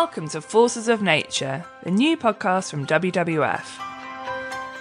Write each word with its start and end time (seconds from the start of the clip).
Welcome 0.00 0.28
to 0.28 0.42
Forces 0.42 0.88
of 0.88 1.00
Nature, 1.00 1.64
the 1.82 1.90
new 1.90 2.18
podcast 2.18 2.70
from 2.70 2.86
WWF. 2.86 3.64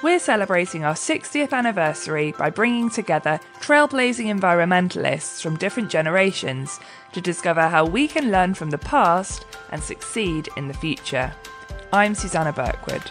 We're 0.03 0.19
celebrating 0.19 0.83
our 0.83 0.93
60th 0.93 1.53
anniversary 1.53 2.33
by 2.33 2.49
bringing 2.49 2.89
together 2.89 3.39
trailblazing 3.61 4.25
environmentalists 4.25 5.41
from 5.41 5.55
different 5.55 5.89
generations 5.89 6.81
to 7.13 7.21
discover 7.21 7.69
how 7.69 7.85
we 7.85 8.09
can 8.09 8.29
learn 8.29 8.55
from 8.55 8.71
the 8.71 8.77
past 8.77 9.45
and 9.71 9.81
succeed 9.81 10.49
in 10.57 10.67
the 10.67 10.73
future. 10.73 11.33
I'm 11.93 12.13
Susanna 12.13 12.51
Birkwood. 12.51 13.09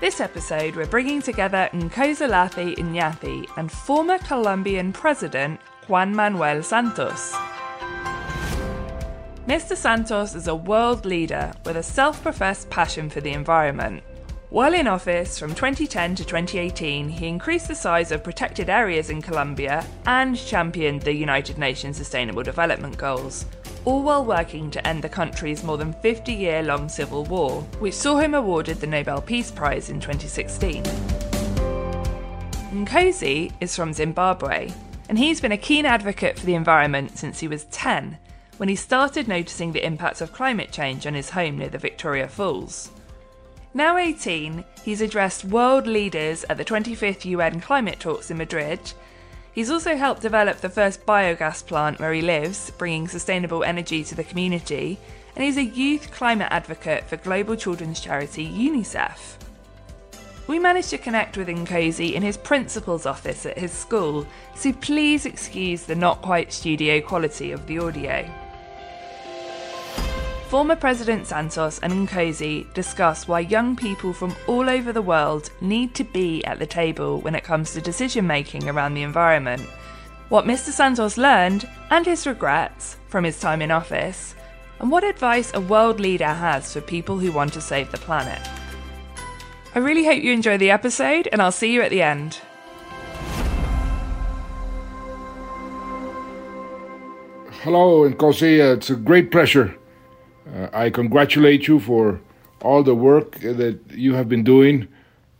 This 0.00 0.20
episode, 0.20 0.76
we're 0.76 0.86
bringing 0.86 1.20
together 1.20 1.68
Nkosilathi 1.72 2.76
Nyathi 2.76 3.48
and 3.58 3.70
former 3.70 4.18
Colombian 4.18 4.92
President 4.92 5.60
Juan 5.88 6.14
Manuel 6.14 6.62
Santos. 6.62 7.34
Mr. 9.46 9.76
Santos 9.76 10.34
is 10.34 10.48
a 10.48 10.54
world 10.56 11.06
leader 11.06 11.52
with 11.64 11.76
a 11.76 11.82
self 11.82 12.20
professed 12.20 12.68
passion 12.68 13.08
for 13.08 13.20
the 13.20 13.30
environment. 13.30 14.02
While 14.50 14.74
in 14.74 14.88
office 14.88 15.38
from 15.38 15.54
2010 15.54 16.16
to 16.16 16.24
2018, 16.24 17.08
he 17.08 17.28
increased 17.28 17.68
the 17.68 17.74
size 17.76 18.10
of 18.10 18.24
protected 18.24 18.68
areas 18.68 19.08
in 19.08 19.22
Colombia 19.22 19.86
and 20.04 20.36
championed 20.36 21.02
the 21.02 21.14
United 21.14 21.58
Nations 21.58 21.96
Sustainable 21.96 22.42
Development 22.42 22.98
Goals, 22.98 23.46
all 23.84 24.02
while 24.02 24.24
working 24.24 24.68
to 24.72 24.84
end 24.84 25.04
the 25.04 25.08
country's 25.08 25.62
more 25.62 25.78
than 25.78 25.92
50 25.92 26.32
year 26.32 26.64
long 26.64 26.88
civil 26.88 27.24
war, 27.24 27.62
which 27.78 27.94
saw 27.94 28.16
him 28.16 28.34
awarded 28.34 28.80
the 28.80 28.86
Nobel 28.88 29.22
Peace 29.22 29.52
Prize 29.52 29.90
in 29.90 30.00
2016. 30.00 30.82
Nkosi 32.72 33.52
is 33.60 33.76
from 33.76 33.92
Zimbabwe, 33.92 34.72
and 35.08 35.16
he's 35.16 35.40
been 35.40 35.52
a 35.52 35.56
keen 35.56 35.86
advocate 35.86 36.36
for 36.36 36.46
the 36.46 36.56
environment 36.56 37.16
since 37.16 37.38
he 37.38 37.46
was 37.46 37.66
10 37.66 38.18
when 38.56 38.68
he 38.68 38.76
started 38.76 39.28
noticing 39.28 39.72
the 39.72 39.84
impacts 39.84 40.20
of 40.20 40.32
climate 40.32 40.72
change 40.72 41.06
on 41.06 41.14
his 41.14 41.30
home 41.30 41.58
near 41.58 41.68
the 41.68 41.78
Victoria 41.78 42.28
Falls. 42.28 42.90
Now 43.74 43.98
18, 43.98 44.64
he's 44.82 45.02
addressed 45.02 45.44
world 45.44 45.86
leaders 45.86 46.44
at 46.48 46.56
the 46.56 46.64
25th 46.64 47.26
UN 47.26 47.60
climate 47.60 48.00
talks 48.00 48.30
in 48.30 48.38
Madrid. 48.38 48.80
He's 49.52 49.70
also 49.70 49.96
helped 49.96 50.22
develop 50.22 50.58
the 50.58 50.70
first 50.70 51.04
biogas 51.04 51.66
plant 51.66 51.98
where 51.98 52.12
he 52.14 52.22
lives, 52.22 52.70
bringing 52.78 53.06
sustainable 53.06 53.64
energy 53.64 54.02
to 54.04 54.14
the 54.14 54.24
community, 54.24 54.98
and 55.34 55.44
he's 55.44 55.58
a 55.58 55.64
youth 55.64 56.10
climate 56.10 56.48
advocate 56.50 57.04
for 57.04 57.18
global 57.18 57.54
children's 57.56 58.00
charity 58.00 58.48
UNICEF. 58.48 59.36
We 60.46 60.58
managed 60.58 60.90
to 60.90 60.98
connect 60.98 61.36
with 61.36 61.48
Nkosi 61.48 62.14
in 62.14 62.22
his 62.22 62.36
principal's 62.36 63.04
office 63.04 63.44
at 63.44 63.58
his 63.58 63.72
school, 63.72 64.26
so 64.54 64.72
please 64.72 65.26
excuse 65.26 65.82
the 65.82 65.94
not 65.94 66.22
quite 66.22 66.52
studio 66.52 67.00
quality 67.00 67.52
of 67.52 67.66
the 67.66 67.78
audio. 67.78 68.26
Former 70.48 70.76
President 70.76 71.26
Santos 71.26 71.80
and 71.80 71.92
Nkosi 71.92 72.72
discuss 72.72 73.26
why 73.26 73.40
young 73.40 73.74
people 73.74 74.12
from 74.12 74.32
all 74.46 74.70
over 74.70 74.92
the 74.92 75.02
world 75.02 75.50
need 75.60 75.92
to 75.96 76.04
be 76.04 76.44
at 76.44 76.60
the 76.60 76.66
table 76.66 77.20
when 77.20 77.34
it 77.34 77.42
comes 77.42 77.72
to 77.72 77.80
decision 77.80 78.28
making 78.28 78.68
around 78.68 78.94
the 78.94 79.02
environment, 79.02 79.62
what 80.28 80.44
Mr. 80.44 80.70
Santos 80.70 81.18
learned 81.18 81.68
and 81.90 82.06
his 82.06 82.28
regrets 82.28 82.96
from 83.08 83.24
his 83.24 83.40
time 83.40 83.60
in 83.60 83.72
office, 83.72 84.36
and 84.78 84.88
what 84.88 85.02
advice 85.02 85.50
a 85.52 85.60
world 85.60 85.98
leader 85.98 86.32
has 86.32 86.72
for 86.72 86.80
people 86.80 87.18
who 87.18 87.32
want 87.32 87.52
to 87.54 87.60
save 87.60 87.90
the 87.90 87.98
planet. 87.98 88.40
I 89.74 89.80
really 89.80 90.04
hope 90.04 90.22
you 90.22 90.32
enjoy 90.32 90.58
the 90.58 90.70
episode, 90.70 91.28
and 91.32 91.42
I'll 91.42 91.50
see 91.50 91.72
you 91.72 91.82
at 91.82 91.90
the 91.90 92.02
end. 92.02 92.40
Hello, 97.62 98.08
Nkosi. 98.08 98.74
It's 98.76 98.90
a 98.90 98.94
great 98.94 99.32
pleasure 99.32 99.76
uh, 100.54 100.68
I 100.72 100.90
congratulate 100.90 101.66
you 101.66 101.80
for 101.80 102.20
all 102.62 102.82
the 102.82 102.94
work 102.94 103.32
that 103.40 103.78
you 103.90 104.14
have 104.14 104.28
been 104.28 104.44
doing 104.44 104.88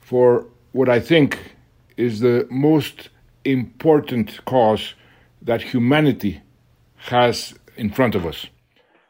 for 0.00 0.47
what 0.72 0.89
I 0.89 1.00
think 1.00 1.39
is 1.97 2.21
the 2.21 2.47
most 2.50 3.09
important 3.45 4.45
cause 4.45 4.95
that 5.43 5.62
humanity 5.62 6.43
has 6.97 7.55
in 7.77 7.91
front 7.91 8.15
of 8.15 8.27
us. 8.27 8.47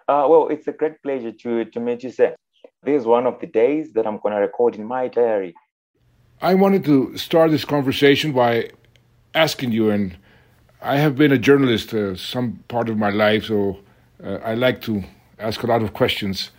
Uh, 0.09 0.27
well, 0.29 0.49
it's 0.49 0.69
a 0.69 0.73
great 0.73 1.03
pleasure 1.03 1.33
to, 1.33 1.65
to 1.65 1.81
meet 1.81 2.03
you, 2.05 2.11
sir. 2.11 2.37
This 2.83 3.01
is 3.01 3.07
one 3.07 3.27
of 3.27 3.41
the 3.41 3.47
days 3.47 3.93
that 3.95 4.07
I'm 4.07 4.19
going 4.19 4.35
to 4.35 4.41
record 4.41 4.77
in 4.77 4.85
my 4.85 5.09
diary. 5.09 5.55
I 6.41 6.55
wanted 6.55 6.85
to 6.85 7.17
start 7.17 7.51
this 7.51 7.65
conversation 7.65 8.33
by 8.33 8.71
asking 9.35 9.73
you, 9.73 9.91
and 9.91 10.17
I 10.83 10.99
have 10.99 11.17
been 11.17 11.33
a 11.33 11.39
journalist 11.39 11.93
uh, 11.95 12.15
some 12.15 12.63
part 12.69 12.89
of 12.89 12.97
my 12.99 13.11
life, 13.11 13.47
so 13.47 13.79
uh, 14.23 14.39
I 14.45 14.55
like 14.55 14.83
to 14.83 15.03
ask 15.39 15.63
a 15.63 15.67
lot 15.67 15.83
of 15.83 15.93
questions. 15.93 16.51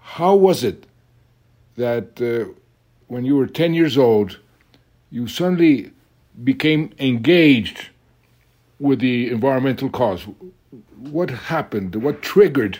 How 0.00 0.34
was 0.34 0.64
it 0.64 0.86
that 1.76 2.20
uh, 2.20 2.52
when 3.06 3.24
you 3.24 3.36
were 3.36 3.46
10 3.46 3.74
years 3.74 3.96
old, 3.96 4.38
you 5.10 5.26
suddenly 5.26 5.92
became 6.44 6.92
engaged 6.98 7.88
with 8.78 9.00
the 9.00 9.30
environmental 9.30 9.88
cause? 9.88 10.26
What 10.98 11.30
happened? 11.30 11.96
What 11.96 12.22
triggered 12.22 12.78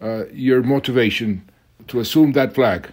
uh, 0.00 0.26
your 0.32 0.62
motivation 0.62 1.48
to 1.88 2.00
assume 2.00 2.32
that 2.32 2.54
flag? 2.54 2.90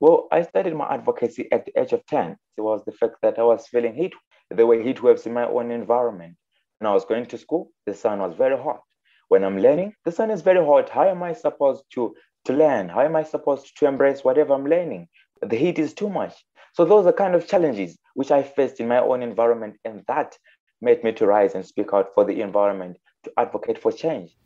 Well, 0.00 0.28
I 0.30 0.42
started 0.42 0.74
my 0.74 0.92
advocacy 0.92 1.48
at 1.52 1.64
the 1.64 1.80
age 1.80 1.92
of 1.92 2.04
10. 2.06 2.36
It 2.56 2.60
was 2.60 2.82
the 2.84 2.92
fact 2.92 3.16
that 3.22 3.38
I 3.38 3.42
was 3.42 3.66
feeling 3.66 3.94
heat. 3.94 4.14
There 4.50 4.66
were 4.66 4.80
heat 4.82 5.02
waves 5.02 5.26
in 5.26 5.32
my 5.32 5.46
own 5.46 5.70
environment. 5.70 6.36
When 6.78 6.90
I 6.90 6.92
was 6.92 7.04
going 7.04 7.26
to 7.26 7.38
school, 7.38 7.70
the 7.86 7.94
sun 7.94 8.18
was 8.18 8.34
very 8.36 8.58
hot. 8.58 8.80
When 9.28 9.44
I'm 9.44 9.58
learning, 9.58 9.94
the 10.04 10.12
sun 10.12 10.30
is 10.30 10.42
very 10.42 10.64
hot. 10.64 10.88
How 10.88 11.08
am 11.08 11.22
I 11.22 11.32
supposed 11.32 11.84
to, 11.94 12.14
to 12.44 12.52
learn? 12.52 12.88
How 12.88 13.02
am 13.02 13.16
I 13.16 13.24
supposed 13.24 13.76
to 13.78 13.86
embrace 13.86 14.22
whatever 14.22 14.54
I'm 14.54 14.66
learning? 14.66 15.08
The 15.42 15.56
heat 15.56 15.78
is 15.78 15.94
too 15.94 16.08
much. 16.08 16.34
So 16.74 16.84
those 16.84 17.06
are 17.06 17.12
kind 17.12 17.34
of 17.34 17.48
challenges 17.48 17.98
which 18.14 18.30
I 18.30 18.42
faced 18.42 18.80
in 18.80 18.88
my 18.88 18.98
own 18.98 19.22
environment, 19.22 19.76
and 19.84 20.04
that 20.08 20.38
made 20.80 21.02
me 21.02 21.12
to 21.12 21.26
rise 21.26 21.54
and 21.54 21.64
speak 21.64 21.88
out 21.92 22.14
for 22.14 22.24
the 22.24 22.40
environment, 22.40 22.98
to 23.24 23.32
advocate 23.36 23.78
for 23.78 23.90
change. 23.90 24.36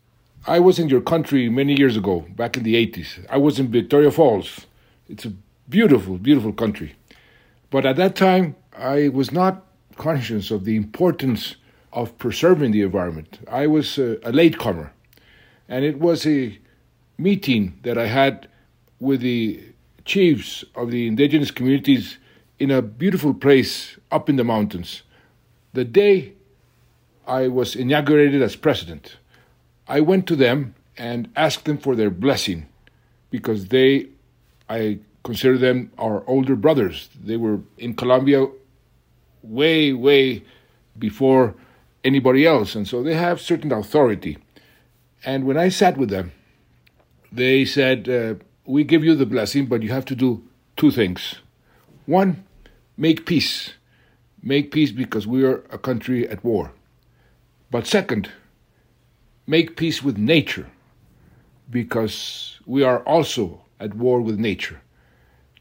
I 0.47 0.59
was 0.59 0.79
in 0.79 0.89
your 0.89 1.03
country 1.03 1.49
many 1.49 1.77
years 1.77 1.97
ago, 1.97 2.25
back 2.37 2.57
in 2.57 2.63
the 2.63 2.75
80s. 2.75 3.27
I 3.29 3.37
was 3.37 3.59
in 3.59 3.69
Victoria 3.69 4.11
Falls. 4.11 4.67
It's 5.09 5.27
a 5.27 5.33
beautiful, 5.69 6.17
beautiful 6.17 6.53
country. 6.53 6.95
But 7.71 7.85
at 7.85 7.97
that 7.97 8.17
time, 8.17 8.57
I 8.77 9.09
was 9.09 9.31
not 9.33 9.67
conscious 9.97 10.51
of 10.51 10.65
the 10.65 10.77
importance 10.77 11.57
of 11.93 12.17
preserving 12.19 12.73
the 12.73 12.83
environment. 12.83 13.39
I 13.51 13.67
was 13.67 13.99
a, 13.99 14.19
a 14.29 14.33
latecomer, 14.33 14.93
and 15.69 15.85
it 15.85 15.99
was 15.99 16.27
a 16.27 16.59
meeting 17.19 17.79
that 17.83 17.99
I 17.99 18.07
had 18.07 18.49
with 18.99 19.21
the 19.21 19.63
chiefs 20.05 20.65
of 20.75 20.91
the 20.91 21.07
indigenous 21.07 21.51
communities 21.51 22.19
in 22.59 22.71
a 22.71 22.83
beautiful 22.83 23.35
place 23.35 23.99
up 24.11 24.29
in 24.29 24.37
the 24.37 24.45
mountains. 24.45 25.03
The 25.73 25.85
day 25.85 26.33
I 27.27 27.49
was 27.49 27.77
inaugurated 27.77 28.43
as 28.43 28.57
president, 28.57 29.17
I 29.89 30.01
went 30.01 30.27
to 30.29 30.37
them 30.37 30.75
and 30.97 31.31
asked 31.37 31.65
them 31.65 31.79
for 31.79 31.97
their 31.97 32.11
blessing 32.11 32.67
because 33.31 33.69
they, 33.69 34.09
I 34.69 34.99
consider 35.23 35.59
them 35.59 35.91
our 35.99 36.23
older 36.27 36.57
brothers. 36.57 37.09
They 37.23 37.37
were 37.37 37.61
in 37.79 37.95
Colombia 37.95 38.47
way, 39.43 39.93
way 39.93 40.43
before 40.99 41.55
anybody 42.05 42.47
else. 42.47 42.75
And 42.75 42.87
so 42.87 43.03
they 43.03 43.15
have 43.15 43.41
certain 43.41 43.73
authority. 43.73 44.39
And 45.25 45.45
when 45.45 45.57
I 45.57 45.69
sat 45.69 45.97
with 45.97 46.11
them, 46.11 46.33
they 47.33 47.65
said, 47.65 48.09
uh, 48.09 48.35
We 48.65 48.85
give 48.85 49.05
you 49.05 49.15
the 49.15 49.27
blessing, 49.27 49.67
but 49.67 49.83
you 49.83 49.91
have 49.91 50.05
to 50.07 50.15
do 50.15 50.43
two 50.77 50.91
things. 50.91 51.37
One, 52.07 52.45
make 52.97 53.27
peace. 53.27 53.75
Make 54.43 54.73
peace 54.73 54.91
because 54.91 55.27
we 55.27 55.45
are 55.45 55.63
a 55.71 55.79
country 55.79 56.29
at 56.29 56.43
war. 56.43 56.73
But 57.71 57.87
second, 57.87 58.31
make 59.47 59.77
peace 59.77 60.03
with 60.03 60.17
nature 60.17 60.67
because 61.71 62.59
we 62.67 62.83
are 62.83 63.01
also 63.01 63.63
at 63.79 63.95
war 63.95 64.21
with 64.21 64.39
nature. 64.39 64.81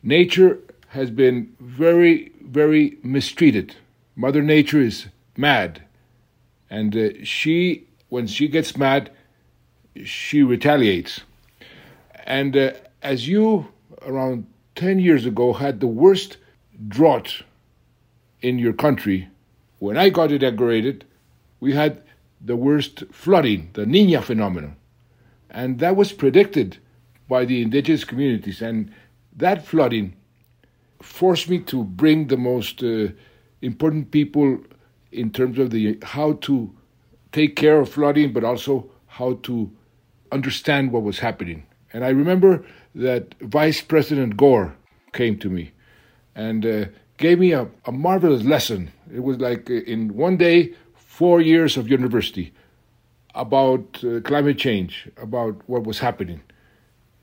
Nature 0.01 0.59
has 0.89 1.11
been 1.11 1.55
very, 1.59 2.31
very 2.41 2.97
mistreated. 3.03 3.75
Mother 4.15 4.41
Nature 4.41 4.81
is 4.81 5.07
mad 5.37 5.83
and 6.69 6.95
uh, 6.95 7.09
she, 7.23 7.87
when 8.09 8.27
she 8.27 8.47
gets 8.47 8.77
mad, 8.77 9.11
she 10.03 10.43
retaliates. 10.43 11.21
And 12.25 12.55
uh, 12.55 12.73
as 13.01 13.27
you, 13.27 13.67
around 14.01 14.45
10 14.75 14.99
years 14.99 15.25
ago, 15.25 15.53
had 15.53 15.79
the 15.79 15.87
worst 15.87 16.37
drought 16.87 17.43
in 18.41 18.59
your 18.59 18.73
country, 18.73 19.27
when 19.79 19.97
I 19.97 20.09
got 20.09 20.31
inaugurated, 20.31 21.05
we 21.59 21.73
had 21.73 22.01
the 22.39 22.55
worst 22.55 23.03
flooding, 23.11 23.69
the 23.73 23.85
Niña 23.85 24.23
phenomenon. 24.23 24.75
And 25.49 25.79
that 25.79 25.95
was 25.95 26.13
predicted 26.13 26.77
by 27.27 27.45
the 27.45 27.61
indigenous 27.61 28.03
communities. 28.03 28.61
And 28.61 28.93
that 29.35 29.65
flooding 29.65 30.15
forced 31.01 31.49
me 31.49 31.59
to 31.59 31.83
bring 31.83 32.27
the 32.27 32.37
most 32.37 32.83
uh, 32.83 33.07
important 33.61 34.11
people 34.11 34.59
in 35.11 35.31
terms 35.31 35.57
of 35.59 35.71
the 35.71 35.97
how 36.03 36.33
to 36.33 36.73
take 37.31 37.55
care 37.55 37.79
of 37.79 37.89
flooding, 37.89 38.33
but 38.33 38.43
also 38.43 38.89
how 39.07 39.33
to 39.43 39.71
understand 40.31 40.91
what 40.91 41.03
was 41.03 41.19
happening. 41.19 41.65
And 41.93 42.03
I 42.05 42.09
remember 42.09 42.63
that 42.95 43.33
Vice 43.41 43.81
President 43.81 44.37
Gore 44.37 44.75
came 45.13 45.37
to 45.39 45.49
me 45.49 45.71
and 46.35 46.65
uh, 46.65 46.85
gave 47.17 47.39
me 47.39 47.51
a, 47.51 47.67
a, 47.85 47.91
marvelous 47.91 48.43
lesson. 48.43 48.91
It 49.13 49.23
was 49.23 49.39
like 49.39 49.69
uh, 49.69 49.73
in 49.73 50.15
one 50.15 50.37
day, 50.37 50.73
four 50.95 51.41
years 51.41 51.77
of 51.77 51.89
university 51.89 52.53
about 53.35 54.03
uh, 54.03 54.21
climate 54.21 54.57
change, 54.57 55.09
about 55.17 55.55
what 55.67 55.83
was 55.83 55.99
happening. 55.99 56.41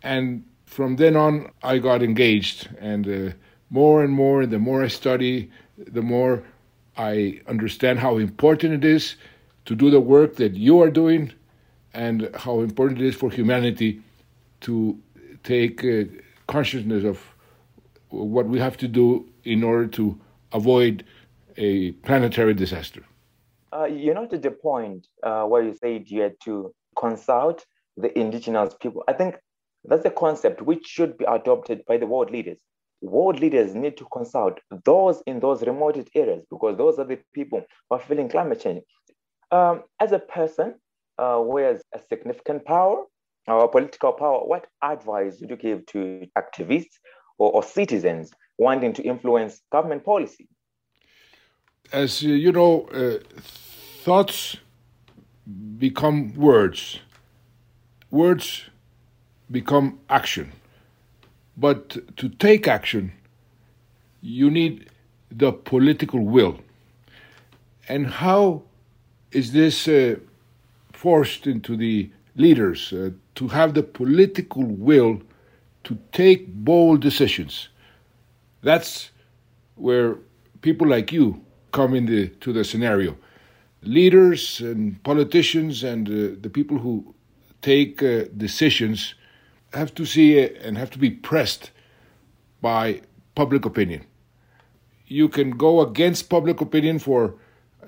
And 0.02 0.44
from 0.64 0.96
then 0.96 1.16
on, 1.16 1.50
I 1.62 1.78
got 1.78 2.02
engaged, 2.02 2.68
and 2.78 3.08
uh, 3.08 3.34
more 3.70 4.04
and 4.04 4.12
more, 4.12 4.42
and 4.42 4.52
the 4.52 4.58
more 4.58 4.82
I 4.82 4.88
study, 4.88 5.50
the 5.78 6.02
more 6.02 6.42
I 6.96 7.40
understand 7.46 7.98
how 7.98 8.16
important 8.16 8.72
it 8.74 8.84
is 8.84 9.16
to 9.66 9.74
do 9.74 9.90
the 9.90 10.00
work 10.00 10.36
that 10.36 10.54
you 10.54 10.80
are 10.80 10.90
doing 10.90 11.32
and 11.92 12.30
how 12.34 12.60
important 12.60 13.00
it 13.00 13.06
is 13.06 13.14
for 13.14 13.30
humanity 13.30 14.00
to 14.62 14.98
take 15.42 15.84
uh, 15.84 16.04
consciousness 16.46 17.04
of 17.04 17.22
what 18.08 18.46
we 18.46 18.58
have 18.58 18.76
to 18.78 18.88
do 18.88 19.28
in 19.44 19.62
order 19.62 19.86
to 19.86 20.18
avoid 20.52 21.04
a 21.56 21.92
planetary 21.92 22.54
disaster. 22.54 23.02
Uh, 23.72 23.84
you 23.84 24.14
noted 24.14 24.42
the 24.42 24.50
point 24.50 25.06
uh, 25.22 25.44
where 25.44 25.62
you 25.62 25.74
said 25.74 26.08
you 26.08 26.22
had 26.22 26.34
to 26.44 26.74
consult 26.96 27.66
the 27.96 28.16
indigenous 28.18 28.74
people. 28.80 29.02
I 29.08 29.12
think 29.12 29.36
that's 29.84 30.04
a 30.04 30.10
concept 30.10 30.62
which 30.62 30.86
should 30.86 31.16
be 31.18 31.24
adopted 31.24 31.84
by 31.86 31.96
the 31.96 32.06
world 32.06 32.30
leaders. 32.30 32.58
World 33.00 33.40
leaders 33.40 33.74
need 33.74 33.96
to 33.98 34.06
consult 34.12 34.58
those 34.84 35.22
in 35.26 35.40
those 35.40 35.62
remote 35.62 36.08
areas 36.14 36.44
because 36.50 36.76
those 36.76 36.98
are 36.98 37.04
the 37.04 37.18
people 37.34 37.62
who 37.88 37.96
are 37.96 38.00
feeling 38.00 38.28
climate 38.28 38.60
change. 38.60 38.82
Um, 39.50 39.82
as 40.00 40.12
a 40.12 40.18
person 40.18 40.74
uh, 41.18 41.36
who 41.36 41.58
has 41.58 41.82
a 41.94 42.00
significant 42.08 42.64
power 42.64 43.04
or 43.46 43.68
political 43.68 44.12
power, 44.12 44.40
what 44.46 44.66
advice 44.82 45.38
would 45.40 45.50
you 45.50 45.56
give 45.56 45.86
to 45.86 46.26
activists 46.36 46.96
or, 47.38 47.52
or 47.52 47.62
citizens 47.62 48.32
wanting 48.58 48.92
to 48.94 49.02
influence 49.02 49.60
government 49.70 50.04
policy? 50.04 50.48
As 51.92 52.22
uh, 52.24 52.28
you 52.28 52.50
know, 52.50 52.86
uh, 52.92 53.18
thoughts 54.02 54.56
become 55.78 56.34
words. 56.34 57.00
Words 58.10 58.64
become 59.50 60.00
action. 60.08 60.52
But 61.56 62.16
to 62.16 62.28
take 62.28 62.68
action, 62.68 63.12
you 64.20 64.50
need 64.50 64.90
the 65.30 65.52
political 65.52 66.20
will. 66.20 66.60
And 67.88 68.06
how 68.06 68.62
is 69.32 69.52
this 69.52 69.88
uh, 69.88 70.16
forced 70.92 71.46
into 71.46 71.76
the 71.76 72.10
leaders 72.34 72.92
uh, 72.92 73.10
to 73.36 73.48
have 73.48 73.74
the 73.74 73.82
political 73.82 74.64
will 74.64 75.20
to 75.84 75.98
take 76.12 76.48
bold 76.48 77.00
decisions? 77.00 77.68
That's 78.62 79.10
where 79.76 80.16
people 80.62 80.88
like 80.88 81.12
you 81.12 81.44
come 81.72 81.94
into 81.94 82.52
the 82.52 82.64
scenario. 82.64 83.16
Leaders 83.82 84.60
and 84.60 85.02
politicians 85.04 85.84
and 85.84 86.08
uh, 86.08 86.36
the 86.40 86.50
people 86.50 86.78
who 86.78 87.14
take 87.62 88.02
uh, 88.02 88.24
decisions 88.36 89.14
have 89.72 89.94
to 89.94 90.04
see 90.04 90.38
and 90.38 90.78
have 90.78 90.90
to 90.90 90.98
be 90.98 91.10
pressed 91.10 91.70
by 92.60 93.02
public 93.34 93.64
opinion. 93.64 94.04
You 95.06 95.28
can 95.28 95.50
go 95.50 95.80
against 95.80 96.28
public 96.28 96.60
opinion 96.60 96.98
for 96.98 97.34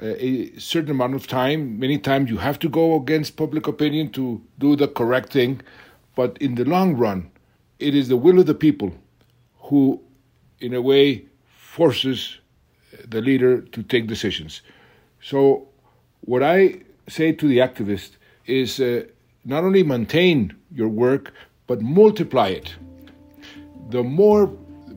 a 0.01 0.57
certain 0.59 0.93
amount 0.93 1.15
of 1.15 1.27
time. 1.27 1.79
Many 1.79 1.99
times 1.99 2.31
you 2.31 2.39
have 2.39 2.59
to 2.61 2.69
go 2.69 2.97
against 2.97 3.37
public 3.37 3.67
opinion 3.67 4.11
to 4.11 4.41
do 4.59 4.77
the 4.77 4.89
correct 4.89 5.33
thing. 5.33 5.61
But 6.15 6.39
in 6.39 6.55
the 6.55 6.65
long 6.65 6.97
run, 6.97 7.31
it 7.79 7.95
is 7.95 8.09
the 8.09 8.17
will 8.17 8.39
of 8.39 8.47
the 8.47 8.55
people 8.55 8.93
who, 9.59 10.01
in 10.61 10.75
a 10.75 10.83
way, 10.83 11.27
forces 11.47 12.39
the 13.07 13.21
leader 13.21 13.61
to 13.61 13.83
take 13.83 14.07
decisions. 14.07 14.63
So, 15.21 15.69
what 16.21 16.43
I 16.43 16.81
say 17.09 17.33
to 17.33 17.49
the 17.49 17.59
activist 17.59 18.11
is 18.47 18.81
uh, 18.81 19.05
not 19.45 19.65
only 19.65 19.83
maintain 19.83 20.57
your 20.71 20.89
work, 20.89 21.33
but 21.69 21.81
multiply 21.81 22.49
it. 22.49 22.75
The 23.91 24.03
more 24.03 24.49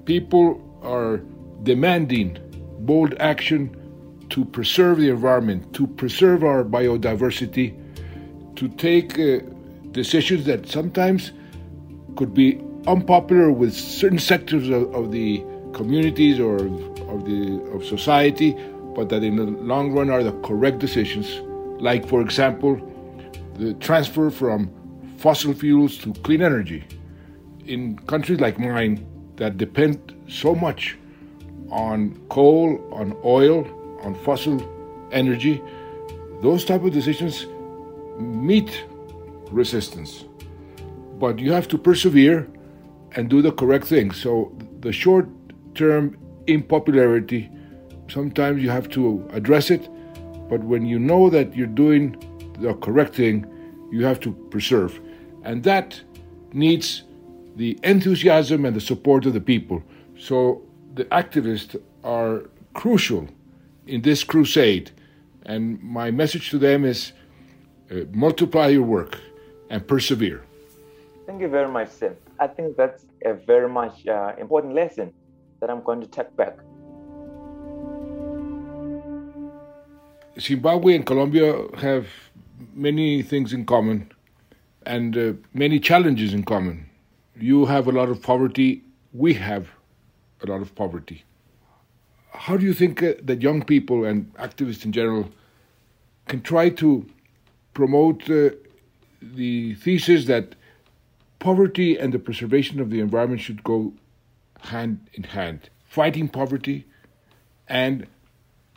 people 0.05 0.59
are 0.81 1.17
demanding 1.61 2.39
bold 2.79 3.13
action 3.19 3.77
to 4.29 4.45
preserve 4.45 4.97
the 4.97 5.09
environment, 5.09 5.73
to 5.75 5.85
preserve 5.85 6.43
our 6.43 6.63
biodiversity, 6.63 7.77
to 8.55 8.67
take 8.69 9.19
uh, 9.19 9.39
decisions 9.91 10.45
that 10.45 10.67
sometimes 10.67 11.33
could 12.15 12.33
be 12.33 12.59
unpopular 12.87 13.51
with 13.51 13.73
certain 13.73 14.19
sectors 14.19 14.69
of, 14.69 14.93
of 14.95 15.11
the 15.11 15.43
communities 15.73 16.39
or 16.39 16.55
of 16.55 17.25
the 17.25 17.61
of 17.73 17.85
society, 17.85 18.55
but 18.95 19.09
that 19.09 19.23
in 19.23 19.35
the 19.35 19.43
long 19.43 19.91
run 19.91 20.09
are 20.09 20.23
the 20.23 20.33
correct 20.41 20.79
decisions. 20.79 21.41
Like, 21.81 22.07
for 22.07 22.21
example, 22.21 22.79
the 23.55 23.73
transfer 23.75 24.29
from 24.29 24.71
fossil 25.21 25.53
fuels 25.53 25.97
to 25.99 26.13
clean 26.25 26.41
energy. 26.41 26.83
In 27.65 27.97
countries 28.07 28.39
like 28.39 28.57
mine 28.57 29.05
that 29.35 29.57
depend 29.57 30.15
so 30.27 30.55
much 30.55 30.97
on 31.69 32.19
coal, 32.29 32.79
on 32.91 33.15
oil, 33.23 33.67
on 34.01 34.15
fossil 34.15 34.57
energy, 35.11 35.61
those 36.41 36.65
type 36.65 36.83
of 36.83 36.91
decisions 36.91 37.45
meet 38.17 38.83
resistance. 39.51 40.25
But 41.19 41.37
you 41.37 41.51
have 41.51 41.67
to 41.67 41.77
persevere 41.77 42.47
and 43.15 43.29
do 43.29 43.43
the 43.43 43.51
correct 43.51 43.85
thing. 43.85 44.11
So 44.11 44.51
the 44.79 44.91
short 44.91 45.29
term 45.75 46.17
impopularity, 46.47 47.49
sometimes 48.09 48.63
you 48.63 48.71
have 48.71 48.89
to 48.89 49.27
address 49.33 49.69
it, 49.69 49.87
but 50.49 50.63
when 50.63 50.85
you 50.85 50.97
know 50.97 51.29
that 51.29 51.55
you're 51.55 51.67
doing 51.67 52.17
the 52.59 52.73
correct 52.75 53.15
thing, 53.15 53.45
you 53.91 54.03
have 54.03 54.19
to 54.21 54.31
preserve. 54.49 54.99
And 55.43 55.63
that 55.63 55.99
needs 56.53 57.03
the 57.55 57.77
enthusiasm 57.83 58.65
and 58.65 58.75
the 58.75 58.81
support 58.81 59.25
of 59.25 59.33
the 59.33 59.41
people. 59.41 59.83
So 60.17 60.61
the 60.93 61.05
activists 61.05 61.81
are 62.03 62.49
crucial 62.73 63.27
in 63.87 64.01
this 64.01 64.23
crusade. 64.23 64.91
And 65.45 65.81
my 65.81 66.11
message 66.11 66.49
to 66.51 66.57
them 66.57 66.85
is 66.85 67.13
uh, 67.91 68.01
multiply 68.13 68.67
your 68.67 68.83
work 68.83 69.19
and 69.69 69.85
persevere. 69.87 70.43
Thank 71.25 71.41
you 71.41 71.47
very 71.47 71.69
much, 71.69 71.89
Sim. 71.89 72.15
I 72.39 72.47
think 72.47 72.77
that's 72.77 73.05
a 73.23 73.33
very 73.33 73.69
much 73.69 74.07
uh, 74.07 74.33
important 74.37 74.75
lesson 74.75 75.13
that 75.59 75.69
I'm 75.69 75.81
going 75.81 76.01
to 76.01 76.07
take 76.07 76.35
back. 76.35 76.57
Zimbabwe 80.39 80.95
and 80.95 81.05
Colombia 81.05 81.53
have 81.77 82.07
many 82.73 83.21
things 83.21 83.53
in 83.53 83.65
common 83.65 84.11
and 84.85 85.17
uh, 85.17 85.33
many 85.53 85.79
challenges 85.79 86.33
in 86.33 86.43
common. 86.43 86.89
You 87.35 87.65
have 87.65 87.87
a 87.87 87.91
lot 87.91 88.09
of 88.09 88.21
poverty, 88.21 88.83
we 89.13 89.33
have 89.35 89.67
a 90.41 90.47
lot 90.47 90.61
of 90.61 90.73
poverty. 90.75 91.23
How 92.33 92.57
do 92.57 92.65
you 92.65 92.73
think 92.73 93.03
uh, 93.03 93.13
that 93.23 93.41
young 93.41 93.63
people 93.63 94.05
and 94.05 94.33
activists 94.35 94.85
in 94.85 94.91
general 94.91 95.29
can 96.27 96.41
try 96.41 96.69
to 96.69 97.05
promote 97.73 98.29
uh, 98.29 98.51
the 99.21 99.75
thesis 99.75 100.25
that 100.25 100.55
poverty 101.39 101.97
and 101.97 102.13
the 102.13 102.19
preservation 102.19 102.79
of 102.79 102.89
the 102.89 102.99
environment 102.99 103.41
should 103.41 103.63
go 103.63 103.93
hand 104.61 105.05
in 105.13 105.23
hand? 105.23 105.69
Fighting 105.85 106.27
poverty 106.29 106.85
and 107.67 108.07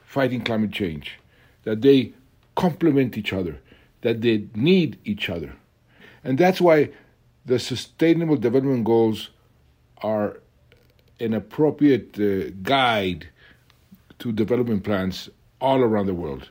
fighting 0.05 0.43
climate 0.43 0.73
change, 0.73 1.19
that 1.65 1.83
they 1.83 2.13
complement 2.55 3.17
each 3.17 3.33
other, 3.33 3.59
that 4.03 4.21
they 4.21 4.47
need 4.55 4.99
each 5.05 5.29
other. 5.29 5.55
And 6.25 6.39
that's 6.39 6.61
why 6.61 6.91
the 7.45 7.59
Sustainable 7.59 8.37
Development 8.37 8.85
Goals 8.85 9.31
are 9.99 10.41
an 11.21 11.35
appropriate 11.35 12.19
uh, 12.19 12.51
guide 12.63 13.29
to 14.19 14.33
development 14.33 14.85
plans 14.85 15.29
all 15.61 15.81
around 15.81 16.07
the 16.07 16.15
world. 16.15 16.49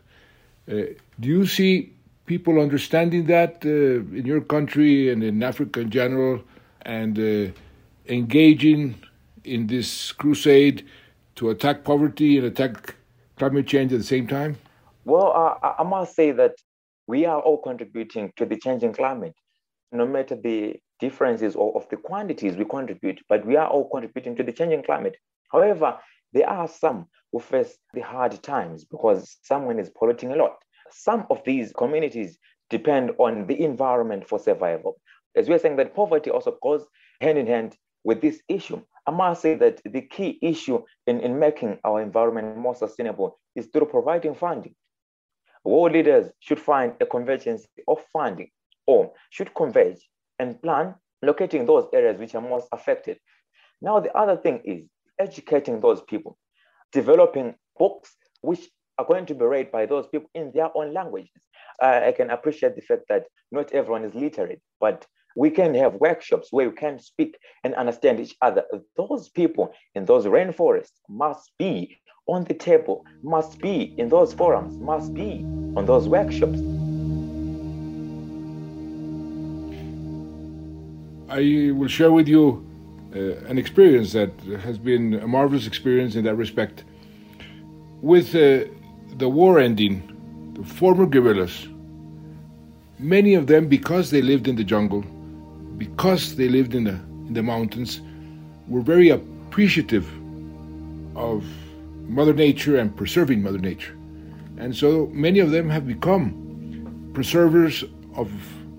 Uh, 0.72 0.94
do 1.20 1.28
you 1.28 1.46
see 1.46 1.94
people 2.26 2.60
understanding 2.60 3.26
that 3.26 3.64
uh, 3.66 4.16
in 4.16 4.26
your 4.26 4.42
country 4.42 5.12
and 5.12 5.24
in 5.24 5.42
Africa 5.44 5.82
in 5.82 5.90
general 5.90 6.42
and 6.84 7.20
uh, 7.20 7.52
engaging 8.08 8.96
in 9.44 9.68
this 9.68 10.12
crusade 10.12 10.86
to 11.36 11.50
attack 11.50 11.84
poverty 11.84 12.38
and 12.38 12.46
attack 12.46 12.96
climate 13.38 13.68
change 13.68 13.92
at 13.92 14.00
the 14.00 14.06
same 14.06 14.28
time? 14.28 14.56
Well, 15.06 15.60
I 15.62 15.84
must 15.84 16.16
say 16.16 16.32
that 16.32 16.54
we 17.08 17.26
are 17.26 17.42
all 17.42 17.58
contributing 17.58 18.32
to 18.38 18.46
the 18.46 18.56
changing 18.58 18.94
climate 18.94 19.36
no 19.94 20.06
matter 20.06 20.36
the 20.36 20.76
differences 21.00 21.56
or 21.56 21.76
of 21.76 21.88
the 21.90 21.98
quantities 21.98 22.56
we 22.56 22.66
contribute, 22.66 23.22
but 23.30 23.46
we 23.46 23.56
are 23.56 23.68
all 23.68 23.90
contributing 23.90 24.36
to 24.36 24.44
the 24.44 24.52
changing 24.52 24.84
climate. 24.84 25.18
However, 25.52 26.00
there 26.34 26.50
are 26.50 26.68
some 26.68 27.08
who 27.32 27.40
face 27.40 27.78
the 27.94 28.02
hard 28.02 28.42
times 28.42 28.86
because 28.86 29.38
someone 29.44 29.80
is 29.80 29.90
polluting 29.90 30.32
a 30.32 30.36
lot. 30.36 30.56
Some 30.92 31.26
of 31.30 31.44
these 31.46 31.72
communities 31.74 32.38
depend 32.70 33.12
on 33.18 33.48
the 33.48 33.62
environment 33.62 34.28
for 34.28 34.40
survival. 34.40 35.00
As 35.36 35.50
we're 35.50 35.60
saying 35.60 35.78
that 35.78 35.96
poverty 35.96 36.30
also 36.32 36.58
goes 36.62 36.86
hand 37.22 37.38
in 37.38 37.48
hand 37.48 37.76
with 38.04 38.22
this 38.22 38.42
issue. 38.48 38.82
I 39.06 39.12
must 39.12 39.42
say 39.42 39.56
that 39.56 39.82
the 39.84 40.02
key 40.02 40.40
issue 40.42 40.84
in, 41.08 41.20
in 41.20 41.40
making 41.40 41.80
our 41.84 42.02
environment 42.02 42.58
more 42.58 42.76
sustainable 42.76 43.40
is 43.56 43.68
through 43.68 43.88
providing 43.88 44.36
funding. 44.36 44.76
World 45.64 45.94
leaders 45.94 46.32
should 46.40 46.60
find 46.60 46.94
a 47.00 47.06
convergence 47.06 47.66
of 47.88 48.00
funding 48.12 48.50
or 48.86 49.14
should 49.30 49.54
converge 49.56 50.00
and 50.40 50.62
plan 50.62 50.96
locating 51.22 51.66
those 51.66 51.88
areas 51.94 52.20
which 52.20 52.36
are 52.36 52.42
most 52.42 52.68
affected. 52.72 53.18
Now, 53.82 54.00
the 54.00 54.16
other 54.16 54.38
thing 54.38 54.62
is 54.66 54.90
educating 55.20 55.80
those 55.80 56.02
people, 56.02 56.38
developing 56.92 57.56
books 57.78 58.16
which 58.42 58.70
are 58.98 59.06
going 59.06 59.26
to 59.26 59.36
be 59.36 59.46
read 59.46 59.72
by 59.72 59.86
those 59.86 60.08
people 60.08 60.30
in 60.36 60.52
their 60.54 60.70
own 60.76 60.94
languages. 60.94 61.42
Uh, 61.82 62.02
I 62.06 62.12
can 62.12 62.30
appreciate 62.30 62.76
the 62.76 62.82
fact 62.82 63.04
that 63.10 63.26
not 63.52 63.72
everyone 63.72 64.04
is 64.04 64.14
literate, 64.14 64.62
but 64.80 65.06
we 65.36 65.50
can 65.50 65.74
have 65.76 65.96
workshops 65.96 66.50
where 66.52 66.70
we 66.70 66.76
can 66.76 67.00
speak 67.00 67.38
and 67.64 67.74
understand 67.76 68.20
each 68.20 68.36
other. 68.42 68.64
Those 68.96 69.30
people 69.30 69.74
in 69.96 70.06
those 70.06 70.26
rainforests 70.26 70.92
must 71.10 71.52
be 71.58 71.98
on 72.28 72.44
the 72.44 72.54
table, 72.54 73.06
must 73.24 73.60
be 73.60 73.96
in 73.98 74.10
those 74.10 74.34
forums, 74.34 74.78
must 74.78 75.14
be 75.14 75.44
on 75.76 75.86
those 75.86 76.08
workshops. 76.08 76.60
I 81.34 81.72
will 81.72 81.88
share 81.88 82.12
with 82.12 82.28
you 82.28 82.64
uh, 83.16 83.50
an 83.50 83.58
experience 83.58 84.14
that 84.14 84.32
has 84.62 84.78
been 84.78 85.16
a 85.16 85.28
marvelous 85.28 85.66
experience 85.66 86.14
in 86.16 86.24
that 86.26 86.36
respect. 86.36 86.84
With 88.02 88.36
uh, 88.36 88.66
the 89.18 89.28
war 89.28 89.60
ending, 89.60 89.96
the 90.54 90.64
former 90.64 91.08
guerrillas, 91.08 91.68
many 93.00 93.34
of 93.34 93.48
them, 93.48 93.68
because 93.68 94.12
they 94.12 94.22
lived 94.22 94.48
in 94.48 94.56
the 94.56 94.64
jungle, 94.64 95.02
because 95.80 96.36
they 96.36 96.50
lived 96.50 96.76
in 96.76 96.84
the, 96.84 96.98
in 97.28 97.34
the 97.34 97.42
mountains, 97.42 98.02
were 98.68 98.82
very 98.82 99.10
appreciative 99.10 100.06
of 101.16 101.44
Mother 102.08 102.34
Nature 102.34 102.78
and 102.78 102.96
preserving 102.96 103.42
Mother 103.42 103.58
Nature. 103.58 103.96
And 104.58 104.76
so 104.76 105.10
many 105.12 105.40
of 105.40 105.50
them 105.50 105.68
have 105.72 105.88
become 105.88 107.12
preservers 107.16 107.84
of 108.16 108.32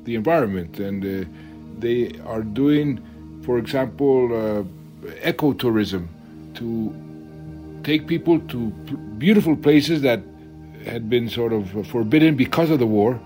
the 0.04 0.14
environment 0.14 0.78
and 0.78 1.04
uh, 1.04 1.28
they 1.78 2.12
are 2.26 2.42
doing, 2.42 3.02
for 3.44 3.58
example, 3.58 4.32
uh, 4.32 4.62
ecotourism 5.22 6.08
to 6.54 6.94
take 7.82 8.06
people 8.06 8.40
to 8.40 8.70
beautiful 9.18 9.56
places 9.56 10.02
that 10.02 10.22
had 10.86 11.08
been 11.08 11.28
sort 11.28 11.52
of 11.52 11.86
forbidden 11.86 12.36
because 12.36 12.70
of 12.70 12.78
the 12.78 12.86
war, 12.86 13.20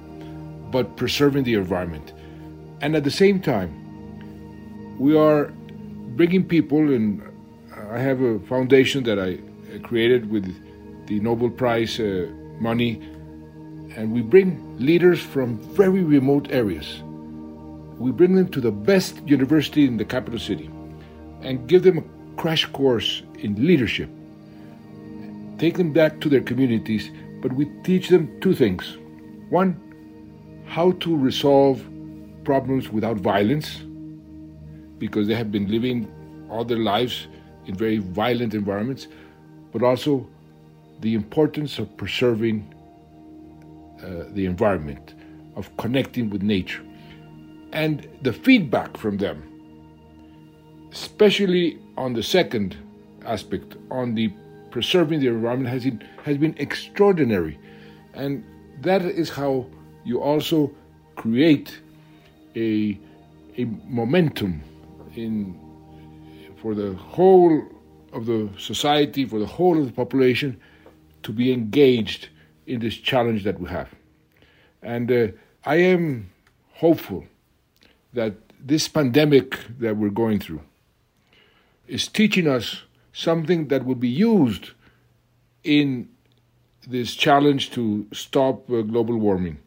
but 0.71 0.97
preserving 0.97 1.45
the 1.45 1.55
environment. 1.55 2.13
And 2.81 2.95
at 2.95 3.05
the 3.05 3.11
same 3.11 3.41
time, 3.41 3.71
we 4.99 5.17
are 5.17 5.53
bringing 6.17 6.45
people, 6.45 6.79
and 6.79 7.23
I 7.91 7.99
have 7.99 8.21
a 8.21 8.39
foundation 8.41 9.05
that 9.05 9.19
I 9.19 9.39
created 9.79 10.31
with 10.31 10.45
the 11.07 11.21
Nobel 11.21 11.51
Prize 11.51 11.99
uh, 11.99 12.29
money, 12.61 13.01
and 13.97 14.13
we 14.13 14.21
bring 14.23 14.77
leaders 14.79 15.21
from 15.21 15.59
very 15.75 16.03
remote 16.03 16.49
areas. 16.51 17.03
We 17.99 18.13
bring 18.13 18.37
them 18.37 18.49
to 18.49 18.61
the 18.61 18.71
best 18.71 19.21
university 19.27 19.85
in 19.85 19.97
the 19.97 20.05
capital 20.05 20.39
city 20.39 20.71
and 21.43 21.67
give 21.69 21.83
them 21.83 21.99
a 21.99 22.41
crash 22.41 22.65
course 22.67 23.23
in 23.39 23.55
leadership. 23.67 24.09
Take 25.59 25.77
them 25.77 25.93
back 25.93 26.21
to 26.21 26.29
their 26.29 26.41
communities, 26.41 27.11
but 27.43 27.53
we 27.53 27.65
teach 27.83 28.09
them 28.09 28.41
two 28.41 28.55
things. 28.55 28.97
One, 29.51 29.81
how 30.67 30.93
to 30.93 31.17
resolve 31.17 31.85
problems 32.45 32.91
without 32.91 33.17
violence 33.17 33.83
because 34.99 35.27
they 35.27 35.35
have 35.35 35.51
been 35.51 35.69
living 35.69 36.09
all 36.51 36.65
their 36.65 36.79
lives 36.79 37.27
in 37.67 37.75
very 37.75 37.99
violent 37.99 38.55
environments, 38.55 39.09
but 39.73 39.83
also 39.83 40.27
the 41.01 41.15
importance 41.15 41.79
of 41.79 41.95
preserving 41.97 42.75
uh, 44.03 44.25
the 44.31 44.47
environment, 44.47 45.15
of 45.57 45.75
connecting 45.77 46.31
with 46.31 46.43
nature. 46.43 46.83
And 47.73 48.09
the 48.23 48.33
feedback 48.33 48.97
from 48.97 49.19
them, 49.19 49.43
especially 50.93 51.79
on 51.97 52.15
the 52.15 52.23
second 52.23 52.77
aspect, 53.25 53.77
on 53.91 54.15
the 54.15 54.33
preserving 54.71 55.21
the 55.21 55.29
environment, 55.29 55.73
has 55.73 55.85
been, 55.85 56.09
has 56.25 56.37
been 56.39 56.55
extraordinary. 56.59 57.59
And 58.15 58.45
that 58.81 59.03
is 59.03 59.29
how 59.29 59.67
you 60.05 60.21
also 60.21 60.73
create 61.17 61.81
a, 62.57 62.99
a 63.57 63.65
momentum 63.87 64.63
in 65.15 65.59
for 66.57 66.75
the 66.75 66.95
whole 66.95 67.63
of 68.13 68.27
the 68.27 68.49
society, 68.59 69.25
for 69.25 69.39
the 69.39 69.47
whole 69.47 69.79
of 69.79 69.87
the 69.87 69.93
population 69.93 70.61
to 71.23 71.33
be 71.33 71.53
engaged 71.53 72.29
in 72.67 72.81
this 72.81 72.97
challenge 72.97 73.45
that 73.45 73.61
we 73.61 73.69
have. 73.69 73.89
And 74.83 75.11
uh, 75.11 75.29
I 75.65 75.77
am 75.77 76.31
hopeful 76.73 77.25
that 78.13 78.35
this 78.61 78.89
pandemic 78.89 79.59
that 79.79 79.97
we're 79.97 80.11
going 80.11 80.41
through 80.41 80.63
is 81.87 82.09
teaching 82.09 82.47
us 82.47 82.83
something 83.13 83.69
that 83.69 83.85
will 83.85 83.95
be 83.95 84.09
used 84.09 84.71
in 85.65 86.09
this 86.87 87.15
challenge 87.15 87.71
to 87.71 88.07
stop 88.13 88.71
uh, 88.71 88.83
global 88.83 89.17
warming 89.17 89.59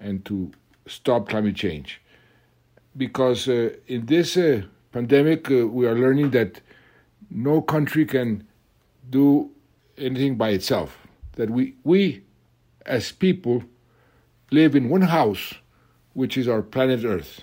and 0.00 0.24
to 0.24 0.50
stop 0.86 1.28
climate 1.28 1.54
change 1.54 2.00
because 2.96 3.48
uh, 3.48 3.70
in 3.86 4.06
this 4.06 4.36
uh, 4.36 4.62
pandemic, 4.92 5.50
uh, 5.50 5.66
we 5.66 5.86
are 5.86 5.94
learning 5.94 6.30
that 6.30 6.60
no 7.30 7.60
country 7.62 8.04
can 8.04 8.46
do 9.10 9.50
anything 9.96 10.36
by 10.36 10.50
itself. 10.50 10.98
That 11.36 11.50
we, 11.50 11.74
we 11.84 12.22
as 12.84 13.12
people, 13.12 13.64
live 14.50 14.76
in 14.76 14.88
one 14.88 15.02
house, 15.02 15.54
which 16.12 16.36
is 16.36 16.46
our 16.46 16.62
planet 16.62 17.04
Earth. 17.04 17.42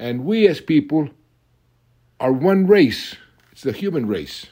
And 0.00 0.24
we 0.24 0.48
as 0.48 0.62
people 0.62 1.10
are 2.18 2.32
one 2.32 2.66
race, 2.66 3.16
it's 3.52 3.60
the 3.60 3.72
human 3.72 4.06
race. 4.06 4.46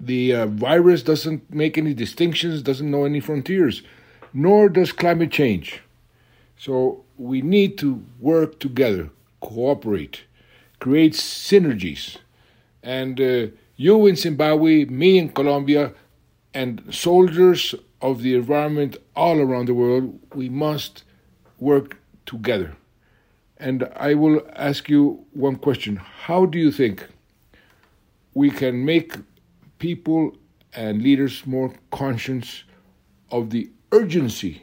The 0.00 0.32
uh, 0.32 0.46
virus 0.46 1.02
doesn't 1.02 1.52
make 1.52 1.76
any 1.76 1.92
distinctions, 1.92 2.62
doesn't 2.62 2.90
know 2.90 3.04
any 3.04 3.20
frontiers, 3.20 3.82
nor 4.32 4.70
does 4.70 4.90
climate 4.90 5.30
change. 5.30 5.82
So 6.56 7.04
we 7.18 7.42
need 7.42 7.76
to 7.78 8.02
work 8.18 8.58
together 8.58 9.10
cooperate, 9.40 10.22
create 10.80 11.12
synergies. 11.12 12.16
And 12.82 13.20
uh, 13.20 13.48
you 13.76 14.06
in 14.06 14.16
Zimbabwe, 14.16 14.86
me 14.86 15.18
in 15.18 15.28
Colombia, 15.28 15.92
and 16.54 16.82
soldiers 16.90 17.74
of 18.00 18.22
the 18.22 18.34
environment 18.34 18.96
all 19.14 19.40
around 19.40 19.66
the 19.68 19.74
world, 19.74 20.18
we 20.34 20.48
must 20.48 21.04
work 21.58 21.98
together. 22.24 22.74
And 23.58 23.88
I 23.96 24.14
will 24.14 24.46
ask 24.54 24.88
you 24.88 25.24
one 25.32 25.56
question 25.56 25.96
How 25.96 26.46
do 26.46 26.58
you 26.58 26.70
think 26.70 27.06
we 28.34 28.50
can 28.50 28.84
make 28.84 29.16
people 29.78 30.36
and 30.74 31.02
leaders 31.02 31.46
more 31.46 31.72
conscious 31.90 32.64
of 33.30 33.50
the 33.50 33.70
urgency 33.92 34.62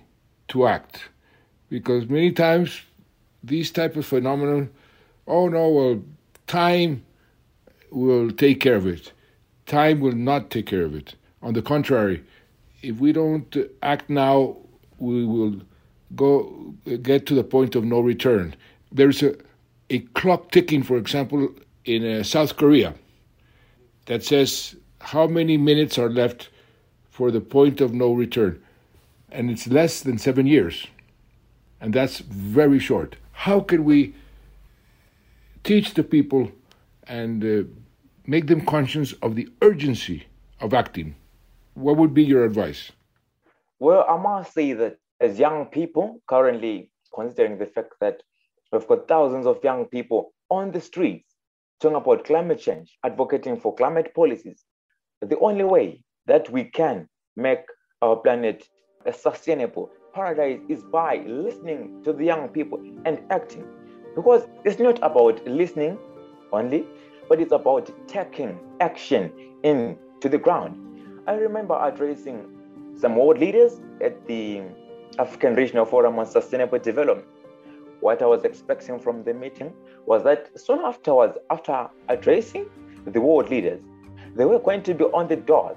to 0.49 0.67
act? 0.67 1.09
Because 1.69 2.07
many 2.07 2.31
times 2.31 2.81
these 3.43 3.69
type 3.71 3.95
of 3.95 4.05
phenomena, 4.05 4.69
oh 5.27 5.49
no, 5.49 5.69
well, 5.69 6.01
time 6.47 7.03
will 7.91 8.31
take 8.31 8.59
care 8.61 8.75
of 8.75 8.87
it. 8.87 9.11
Time 9.65 9.99
will 9.99 10.13
not 10.13 10.49
take 10.49 10.67
care 10.67 10.83
of 10.83 10.95
it. 10.95 11.15
On 11.41 11.53
the 11.53 11.61
contrary, 11.61 12.23
if 12.81 12.97
we 12.97 13.11
don't 13.11 13.55
act 13.81 14.09
now, 14.09 14.57
we 14.99 15.25
will 15.25 15.61
go 16.15 16.73
get 17.01 17.25
to 17.25 17.33
the 17.33 17.43
point 17.43 17.75
of 17.75 17.83
no 17.83 17.99
return. 17.99 18.55
There's 18.95 19.21
a, 19.21 19.35
a 19.89 19.99
clock 19.99 20.51
ticking, 20.51 20.83
for 20.83 20.97
example, 20.97 21.49
in 21.83 22.05
uh, 22.05 22.23
South 22.23 22.55
Korea 22.55 22.95
that 24.05 24.23
says 24.23 24.75
how 25.01 25.27
many 25.27 25.57
minutes 25.57 25.97
are 25.97 26.09
left 26.09 26.49
for 27.09 27.29
the 27.31 27.41
point 27.41 27.81
of 27.81 27.93
no 27.93 28.13
return. 28.13 28.61
And 29.31 29.51
it's 29.51 29.67
less 29.67 30.01
than 30.01 30.17
seven 30.17 30.47
years. 30.47 30.87
And 31.81 31.93
that's 31.93 32.19
very 32.19 32.79
short 32.79 33.17
how 33.35 33.59
can 33.59 33.83
we 33.83 34.15
teach 35.63 35.93
the 35.93 36.03
people 36.03 36.51
and 37.07 37.43
uh, 37.43 37.67
make 38.25 38.47
them 38.47 38.65
conscious 38.65 39.13
of 39.21 39.35
the 39.35 39.47
urgency 39.61 40.25
of 40.61 40.73
acting? 40.73 41.15
What 41.73 41.97
would 41.97 42.13
be 42.13 42.23
your 42.23 42.45
advice? 42.45 42.91
Well, 43.77 44.05
I 44.09 44.17
must 44.17 44.53
say 44.53 44.73
that 44.73 44.97
as 45.19 45.37
young 45.37 45.65
people, 45.65 46.21
currently 46.27 46.89
considering 47.13 47.57
the 47.57 47.65
fact 47.65 47.93
that 47.99 48.23
we've 48.72 48.88
got 48.88 49.07
thousands 49.07 49.45
of 49.45 49.63
young 49.63 49.86
people 49.86 50.34
on 50.50 50.72
the 50.72 50.81
streets 50.81 51.36
talking 51.79 51.98
about 51.98 52.25
climate 52.25 52.60
change, 52.60 52.98
advocating 53.03 53.60
for 53.60 53.75
climate 53.75 54.13
policies, 54.15 54.63
the 55.22 55.38
only 55.39 55.63
way 55.63 56.03
that 56.25 56.50
we 56.50 56.63
can 56.63 57.07
make 57.36 57.60
our 58.01 58.15
planet 58.15 58.67
a 59.05 59.13
sustainable 59.13 59.89
paradise 60.13 60.60
is 60.69 60.84
by 60.84 61.17
listening 61.25 62.01
to 62.03 62.13
the 62.13 62.24
young 62.24 62.48
people 62.50 62.81
and 63.05 63.19
acting. 63.29 63.65
Because 64.15 64.48
it's 64.63 64.79
not 64.79 64.98
about 65.03 65.45
listening 65.45 65.98
only, 66.53 66.86
but 67.27 67.41
it's 67.41 67.51
about 67.51 67.91
taking 68.07 68.57
action 68.79 69.31
into 69.63 70.29
the 70.29 70.38
ground. 70.38 70.77
I 71.27 71.34
remember 71.34 71.77
addressing 71.81 72.45
some 72.98 73.15
world 73.15 73.39
leaders 73.39 73.81
at 74.01 74.25
the 74.27 74.62
African 75.19 75.55
Regional 75.55 75.86
Forum 75.86 76.17
on 76.17 76.25
Sustainable 76.25 76.79
Development. 76.79 77.27
What 78.05 78.21
I 78.21 78.27
was 78.27 78.43
expecting 78.43 79.00
from 79.00 79.24
the 79.24 79.33
meeting 79.33 79.74
was 80.05 80.21
that 80.25 80.51
soon 80.59 80.77
afterwards, 80.85 81.39
after 81.50 81.89
addressing 82.07 82.67
the 83.03 83.19
world 83.19 83.50
leaders, 83.50 83.81
they 84.35 84.45
were 84.45 84.59
going 84.59 84.83
to 84.83 84.93
be 84.93 85.05
on 85.05 85.27
the 85.27 85.38
doors, 85.38 85.75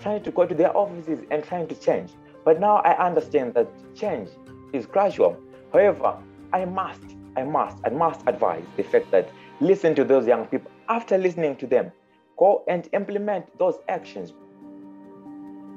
trying 0.00 0.24
to 0.24 0.32
go 0.32 0.44
to 0.44 0.56
their 0.56 0.76
offices 0.76 1.20
and 1.30 1.44
trying 1.44 1.68
to 1.68 1.76
change. 1.76 2.10
But 2.44 2.58
now 2.58 2.78
I 2.78 2.98
understand 3.06 3.54
that 3.54 3.68
change 3.94 4.28
is 4.72 4.86
gradual. 4.86 5.36
However, 5.72 6.18
I 6.52 6.64
must, 6.64 7.14
I 7.36 7.44
must, 7.44 7.76
I 7.84 7.90
must 7.90 8.22
advise 8.26 8.64
the 8.76 8.82
fact 8.82 9.12
that 9.12 9.30
listen 9.60 9.94
to 9.94 10.02
those 10.02 10.26
young 10.26 10.46
people. 10.46 10.72
After 10.88 11.16
listening 11.16 11.54
to 11.58 11.68
them, 11.68 11.92
go 12.38 12.64
and 12.66 12.88
implement 12.92 13.56
those 13.56 13.76
actions. 13.88 14.32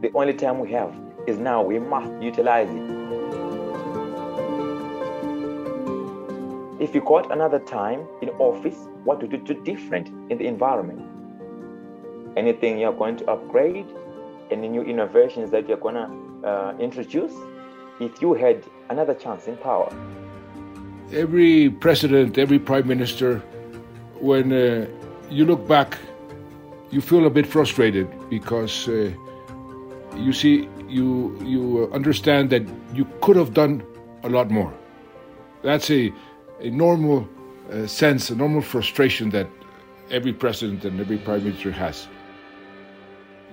The 0.01 0.09
only 0.15 0.33
time 0.33 0.57
we 0.57 0.71
have 0.71 0.99
is 1.27 1.38
now. 1.38 1.61
We 1.61 1.77
must 1.77 2.11
utilize 2.23 2.69
it. 2.71 3.18
If 6.79 6.95
you 6.95 7.01
got 7.01 7.29
another 7.29 7.59
time 7.59 8.07
in 8.21 8.29
office, 8.39 8.88
what 9.03 9.21
would 9.21 9.33
you 9.33 9.39
do 9.39 9.53
different 9.63 10.07
in 10.31 10.38
the 10.38 10.48
environment? 10.48 11.01
Anything 12.38 12.79
you're 12.79 12.93
going 12.93 13.17
to 13.17 13.29
upgrade? 13.29 13.86
Any 14.50 14.69
new 14.69 14.83
innovations 14.83 15.51
that 15.51 15.67
you're 15.67 15.77
going 15.77 15.95
to 15.95 16.48
uh, 16.48 16.77
introduce? 16.79 17.33
If 18.00 18.21
you 18.21 18.33
had 18.33 18.63
another 18.89 19.13
chance 19.13 19.48
in 19.48 19.57
power? 19.57 19.93
Every 21.12 21.69
president, 21.69 22.38
every 22.38 22.59
prime 22.59 22.88
minister, 22.88 23.39
when 24.21 24.53
uh, 24.53 24.88
you 25.29 25.43
look 25.43 25.67
back, 25.67 25.98
you 26.91 27.01
feel 27.01 27.25
a 27.25 27.29
bit 27.29 27.45
frustrated 27.45 28.07
because 28.29 28.88
uh, 28.88 29.12
you 30.15 30.31
see, 30.31 30.69
you 30.88 31.38
you 31.43 31.91
understand 31.91 32.50
that 32.51 32.63
you 32.93 33.05
could 33.19 33.36
have 33.36 33.53
done 33.53 33.83
a 34.24 34.29
lot 34.29 34.50
more. 34.50 34.74
That's 35.62 35.91
a 35.91 36.13
a 36.61 36.69
normal 36.69 37.27
uh, 37.71 37.87
sense, 37.87 38.29
a 38.29 38.35
normal 38.35 38.61
frustration 38.61 39.29
that 39.29 39.47
every 40.11 40.33
president 40.33 40.85
and 40.85 40.99
every 40.99 41.17
prime 41.17 41.43
minister 41.43 41.71
has. 41.71 42.07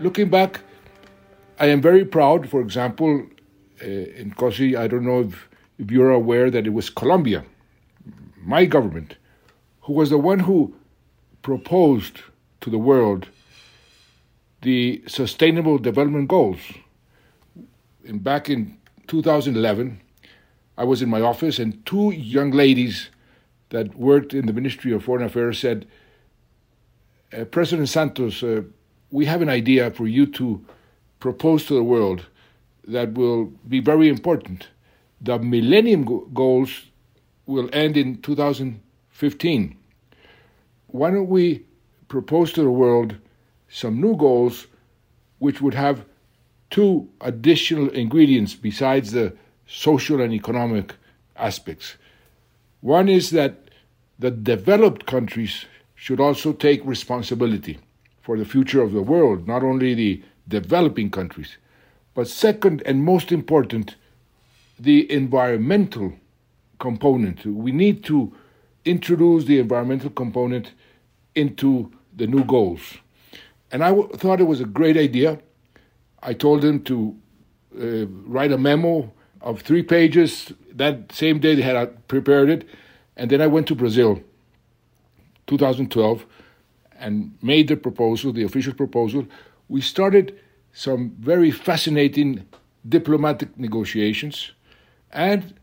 Looking 0.00 0.28
back, 0.28 0.60
I 1.58 1.66
am 1.66 1.80
very 1.80 2.04
proud. 2.04 2.48
For 2.48 2.60
example, 2.60 3.26
uh, 3.80 3.84
Nkosi, 3.84 4.78
I 4.78 4.86
don't 4.88 5.04
know 5.04 5.20
if, 5.20 5.48
if 5.78 5.90
you're 5.90 6.10
aware 6.10 6.50
that 6.50 6.66
it 6.66 6.70
was 6.70 6.90
Colombia, 6.90 7.44
my 8.36 8.64
government, 8.64 9.16
who 9.82 9.92
was 9.92 10.10
the 10.10 10.18
one 10.18 10.40
who 10.40 10.74
proposed 11.42 12.20
to 12.60 12.70
the 12.70 12.78
world 12.78 13.28
the 14.62 15.00
Sustainable 15.06 15.78
Development 15.78 16.26
Goals. 16.26 16.58
And 18.04 18.22
back 18.22 18.50
in 18.50 18.76
2011, 19.06 20.00
I 20.76 20.84
was 20.84 21.02
in 21.02 21.08
my 21.08 21.20
office, 21.20 21.58
and 21.58 21.84
two 21.86 22.10
young 22.10 22.50
ladies 22.50 23.10
that 23.70 23.96
worked 23.96 24.34
in 24.34 24.46
the 24.46 24.52
Ministry 24.52 24.92
of 24.92 25.04
Foreign 25.04 25.24
Affairs 25.24 25.58
said, 25.58 25.86
uh, 27.36 27.44
President 27.44 27.88
Santos, 27.88 28.42
uh, 28.42 28.62
we 29.10 29.24
have 29.24 29.42
an 29.42 29.48
idea 29.48 29.90
for 29.90 30.06
you 30.06 30.26
to 30.26 30.64
propose 31.18 31.66
to 31.66 31.74
the 31.74 31.82
world 31.82 32.26
that 32.86 33.14
will 33.14 33.46
be 33.68 33.80
very 33.80 34.08
important. 34.08 34.68
The 35.20 35.38
Millennium 35.38 36.04
Goals 36.32 36.86
will 37.46 37.68
end 37.72 37.96
in 37.96 38.20
2015. 38.22 39.78
Why 40.88 41.10
don't 41.10 41.28
we 41.28 41.64
propose 42.08 42.52
to 42.52 42.62
the 42.62 42.70
world 42.70 43.16
some 43.68 44.00
new 44.00 44.16
goals 44.16 44.66
which 45.38 45.60
would 45.60 45.74
have 45.74 46.04
two 46.70 47.08
additional 47.20 47.88
ingredients 47.90 48.54
besides 48.54 49.12
the 49.12 49.36
social 49.66 50.20
and 50.20 50.32
economic 50.32 50.94
aspects. 51.36 51.96
One 52.80 53.08
is 53.08 53.30
that 53.30 53.70
the 54.18 54.30
developed 54.30 55.06
countries 55.06 55.66
should 55.94 56.20
also 56.20 56.52
take 56.52 56.84
responsibility 56.84 57.78
for 58.22 58.38
the 58.38 58.44
future 58.44 58.82
of 58.82 58.92
the 58.92 59.02
world, 59.02 59.46
not 59.46 59.62
only 59.62 59.94
the 59.94 60.22
developing 60.48 61.10
countries. 61.10 61.56
But 62.14 62.28
second 62.28 62.82
and 62.86 63.04
most 63.04 63.32
important, 63.32 63.96
the 64.78 65.10
environmental 65.12 66.14
component. 66.78 67.44
We 67.44 67.72
need 67.72 68.04
to 68.04 68.34
introduce 68.84 69.44
the 69.44 69.58
environmental 69.58 70.10
component 70.10 70.72
into 71.34 71.92
the 72.14 72.26
new 72.26 72.44
goals. 72.44 72.80
And 73.70 73.82
I 73.82 73.88
w- 73.88 74.08
thought 74.16 74.40
it 74.40 74.44
was 74.44 74.60
a 74.60 74.64
great 74.64 74.96
idea. 74.96 75.38
I 76.22 76.32
told 76.32 76.64
him 76.64 76.82
to 76.84 77.16
uh, 77.78 78.06
write 78.26 78.52
a 78.52 78.58
memo 78.58 79.12
of 79.46 79.62
three 79.62 79.82
pages. 79.82 80.52
That 80.74 81.12
same 81.12 81.38
day 81.38 81.54
they 81.54 81.62
had 81.62 81.76
uh, 81.76 81.86
prepared 82.08 82.50
it. 82.50 82.68
And 83.16 83.30
then 83.30 83.40
I 83.40 83.46
went 83.46 83.68
to 83.68 83.74
Brazil, 83.74 84.20
2012, 85.46 86.26
and 86.98 87.38
made 87.40 87.68
the 87.68 87.76
proposal, 87.76 88.32
the 88.32 88.42
official 88.42 88.74
proposal. 88.74 89.26
We 89.68 89.80
started 89.80 90.38
some 90.72 91.14
very 91.20 91.52
fascinating 91.52 92.46
diplomatic 92.86 93.56
negotiations. 93.56 94.52
And 95.12 95.54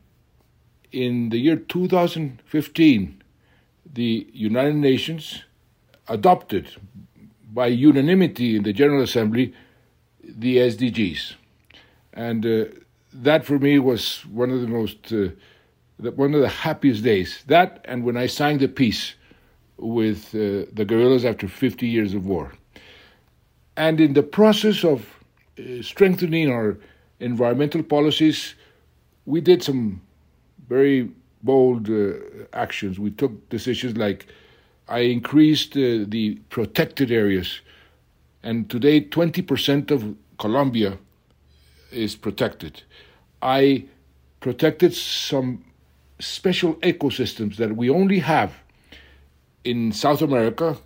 in 0.91 1.29
the 1.29 1.37
year 1.37 1.57
2015, 1.57 3.21
the 3.93 4.27
United 4.31 4.75
Nations 4.75 5.43
adopted 6.07 6.69
by 7.51 7.67
unanimity 7.67 8.55
in 8.55 8.63
the 8.63 8.73
General 8.73 9.03
Assembly 9.03 9.53
the 10.23 10.57
SDGs. 10.57 11.33
And 12.13 12.45
uh, 12.45 12.65
that 13.13 13.45
for 13.45 13.59
me 13.59 13.79
was 13.79 14.25
one 14.25 14.49
of 14.49 14.61
the 14.61 14.67
most, 14.67 15.11
uh, 15.11 15.29
one 16.11 16.33
of 16.33 16.41
the 16.41 16.49
happiest 16.49 17.03
days. 17.03 17.43
That 17.47 17.85
and 17.85 18.03
when 18.03 18.17
I 18.17 18.27
signed 18.27 18.59
the 18.59 18.67
peace 18.67 19.15
with 19.77 20.33
uh, 20.33 20.65
the 20.73 20.85
guerrillas 20.87 21.25
after 21.25 21.47
50 21.47 21.87
years 21.87 22.13
of 22.13 22.25
war. 22.25 22.51
And 23.75 23.99
in 23.99 24.13
the 24.13 24.23
process 24.23 24.83
of 24.83 25.07
uh, 25.57 25.81
strengthening 25.81 26.49
our 26.51 26.77
environmental 27.19 27.83
policies, 27.83 28.55
we 29.25 29.41
did 29.41 29.63
some 29.63 30.01
very 30.67 31.09
bold 31.41 31.89
uh, 31.89 32.13
actions. 32.53 32.99
We 32.99 33.11
took 33.11 33.49
decisions 33.49 33.97
like 33.97 34.27
I 34.87 34.99
increased 34.99 35.73
uh, 35.73 36.05
the 36.07 36.39
protected 36.49 37.11
areas, 37.11 37.61
and 38.43 38.69
today 38.69 39.01
20% 39.01 39.91
of 39.91 40.15
Colombia 40.37 40.97
is 41.93 42.15
protected. 42.15 42.83
I 43.41 43.85
protected 44.39 44.93
some 44.93 45.63
special 46.19 46.75
ecosystems 46.75 47.57
that 47.57 47.75
we 47.75 47.89
only 47.89 48.19
have 48.19 48.53
in 49.63 49.91
South 49.91 50.21
America, 50.21 50.77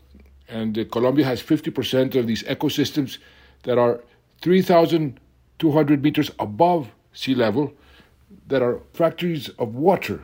and 0.47 0.89
Colombia 0.91 1.25
has 1.25 1.41
50% 1.41 2.15
of 2.15 2.27
these 2.27 2.43
ecosystems 2.43 3.17
that 3.63 3.77
are 3.77 4.03
3,200 4.41 6.03
meters 6.03 6.31
above 6.39 6.89
sea 7.13 7.35
level, 7.35 7.73
that 8.47 8.61
are 8.61 8.79
factories 8.93 9.49
of 9.57 9.75
water 9.75 10.23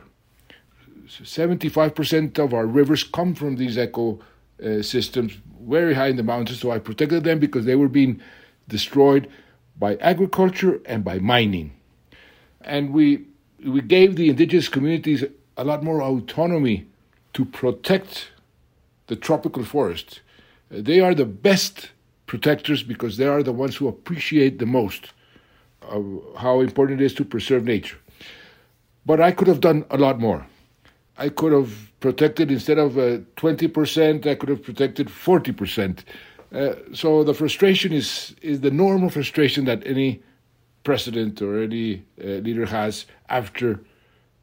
75% 1.06 2.38
of 2.38 2.54
our 2.54 2.66
rivers 2.66 3.02
come 3.04 3.34
from 3.34 3.56
these 3.56 3.78
eco 3.78 4.20
uh, 4.64 4.82
very 5.66 5.94
high 5.94 6.08
in 6.08 6.16
the 6.16 6.22
mountains. 6.22 6.60
So 6.60 6.70
I 6.70 6.78
protected 6.78 7.24
them 7.24 7.38
because 7.38 7.64
they 7.64 7.74
were 7.74 7.88
being 7.88 8.20
destroyed 8.68 9.28
by 9.78 9.96
agriculture 9.96 10.80
and 10.86 11.04
by 11.04 11.18
mining. 11.18 11.72
And 12.60 12.92
we, 12.92 13.26
we 13.64 13.80
gave 13.80 14.16
the 14.16 14.30
indigenous 14.30 14.68
communities 14.68 15.24
a 15.56 15.64
lot 15.64 15.82
more 15.82 16.02
autonomy 16.02 16.86
to 17.34 17.44
protect 17.44 18.30
the 19.06 19.16
tropical 19.16 19.64
forest. 19.64 20.20
Uh, 20.72 20.78
they 20.80 21.00
are 21.00 21.14
the 21.14 21.26
best 21.26 21.90
protectors 22.26 22.82
because 22.82 23.16
they 23.16 23.26
are 23.26 23.42
the 23.42 23.52
ones 23.52 23.76
who 23.76 23.88
appreciate 23.88 24.58
the 24.58 24.66
most 24.66 25.12
how 26.38 26.60
important 26.60 27.00
it 27.00 27.04
is 27.04 27.14
to 27.14 27.24
preserve 27.24 27.64
nature. 27.64 27.98
But 29.06 29.20
I 29.20 29.32
could 29.32 29.48
have 29.48 29.60
done 29.60 29.84
a 29.90 29.98
lot 29.98 30.18
more. 30.18 30.46
I 31.18 31.28
could 31.28 31.52
have 31.52 31.92
protected 32.00 32.50
instead 32.50 32.78
of 32.78 32.98
uh, 32.98 33.18
20%, 33.36 34.26
I 34.26 34.34
could 34.34 34.48
have 34.48 34.62
protected 34.62 35.08
40%. 35.08 36.00
Uh, 36.54 36.74
so 36.92 37.24
the 37.24 37.34
frustration 37.34 37.92
is 37.92 38.34
is 38.40 38.60
the 38.60 38.70
normal 38.70 39.10
frustration 39.10 39.64
that 39.64 39.84
any 39.84 40.22
president 40.84 41.42
or 41.42 41.62
any 41.62 42.04
uh, 42.22 42.26
leader 42.46 42.66
has 42.66 43.06
after 43.28 43.80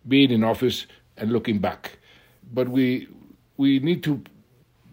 being 0.08 0.32
in 0.32 0.44
office 0.44 0.88
and 1.18 1.32
looking 1.32 1.60
back. 1.60 2.00
But 2.54 2.68
we 2.68 3.08
we 3.56 3.80
need 3.80 4.04
to 4.04 4.22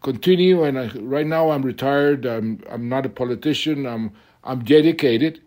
continue. 0.01 0.63
And 0.63 0.79
I, 0.79 0.89
right 0.99 1.27
now, 1.27 1.51
I'm 1.51 1.63
retired. 1.63 2.25
I'm 2.25 2.63
I'm 2.71 2.89
not 2.89 3.05
a 3.05 3.09
politician. 3.09 3.87
I'm 3.87 4.13
I'm 4.45 4.63
dedicated 4.63 5.41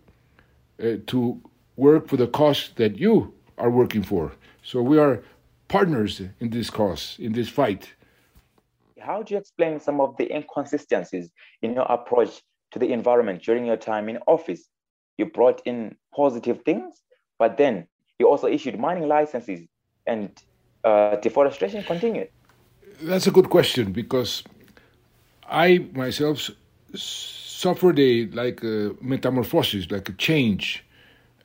uh, 0.83 0.97
to 1.07 1.41
work 1.77 2.09
for 2.09 2.17
the 2.17 2.27
cause 2.27 2.71
that 2.75 2.97
you 2.97 3.33
are 3.57 3.69
working 3.69 4.03
for. 4.03 4.33
So 4.63 4.81
we 4.81 4.97
are 4.97 5.23
partners 5.69 6.21
in 6.39 6.49
this 6.49 6.69
cause, 6.69 7.15
in 7.17 7.31
this 7.31 7.47
fight. 7.47 7.93
How 9.01 9.23
do 9.23 9.33
you 9.33 9.39
explain 9.39 9.79
some 9.79 9.99
of 9.99 10.15
the 10.17 10.33
inconsistencies 10.33 11.31
in 11.61 11.73
your 11.73 11.85
approach 11.89 12.41
to 12.71 12.79
the 12.79 12.93
environment 12.93 13.43
during 13.43 13.65
your 13.65 13.77
time 13.77 14.09
in 14.09 14.17
office? 14.27 14.69
You 15.17 15.25
brought 15.25 15.61
in 15.65 15.95
positive 16.15 16.61
things, 16.63 17.01
but 17.37 17.57
then 17.57 17.87
you 18.19 18.27
also 18.27 18.47
issued 18.47 18.79
mining 18.79 19.07
licenses 19.07 19.67
and 20.07 20.29
uh, 20.83 21.15
deforestation 21.17 21.83
continued. 21.83 22.29
That's 23.01 23.27
a 23.27 23.31
good 23.31 23.49
question 23.49 23.91
because 23.91 24.43
I 25.49 25.85
myself 25.93 26.49
suffered 26.95 27.99
a 27.99 28.27
like 28.27 28.63
a 28.63 28.95
metamorphosis, 29.01 29.89
like 29.91 30.09
a 30.09 30.13
change. 30.13 30.83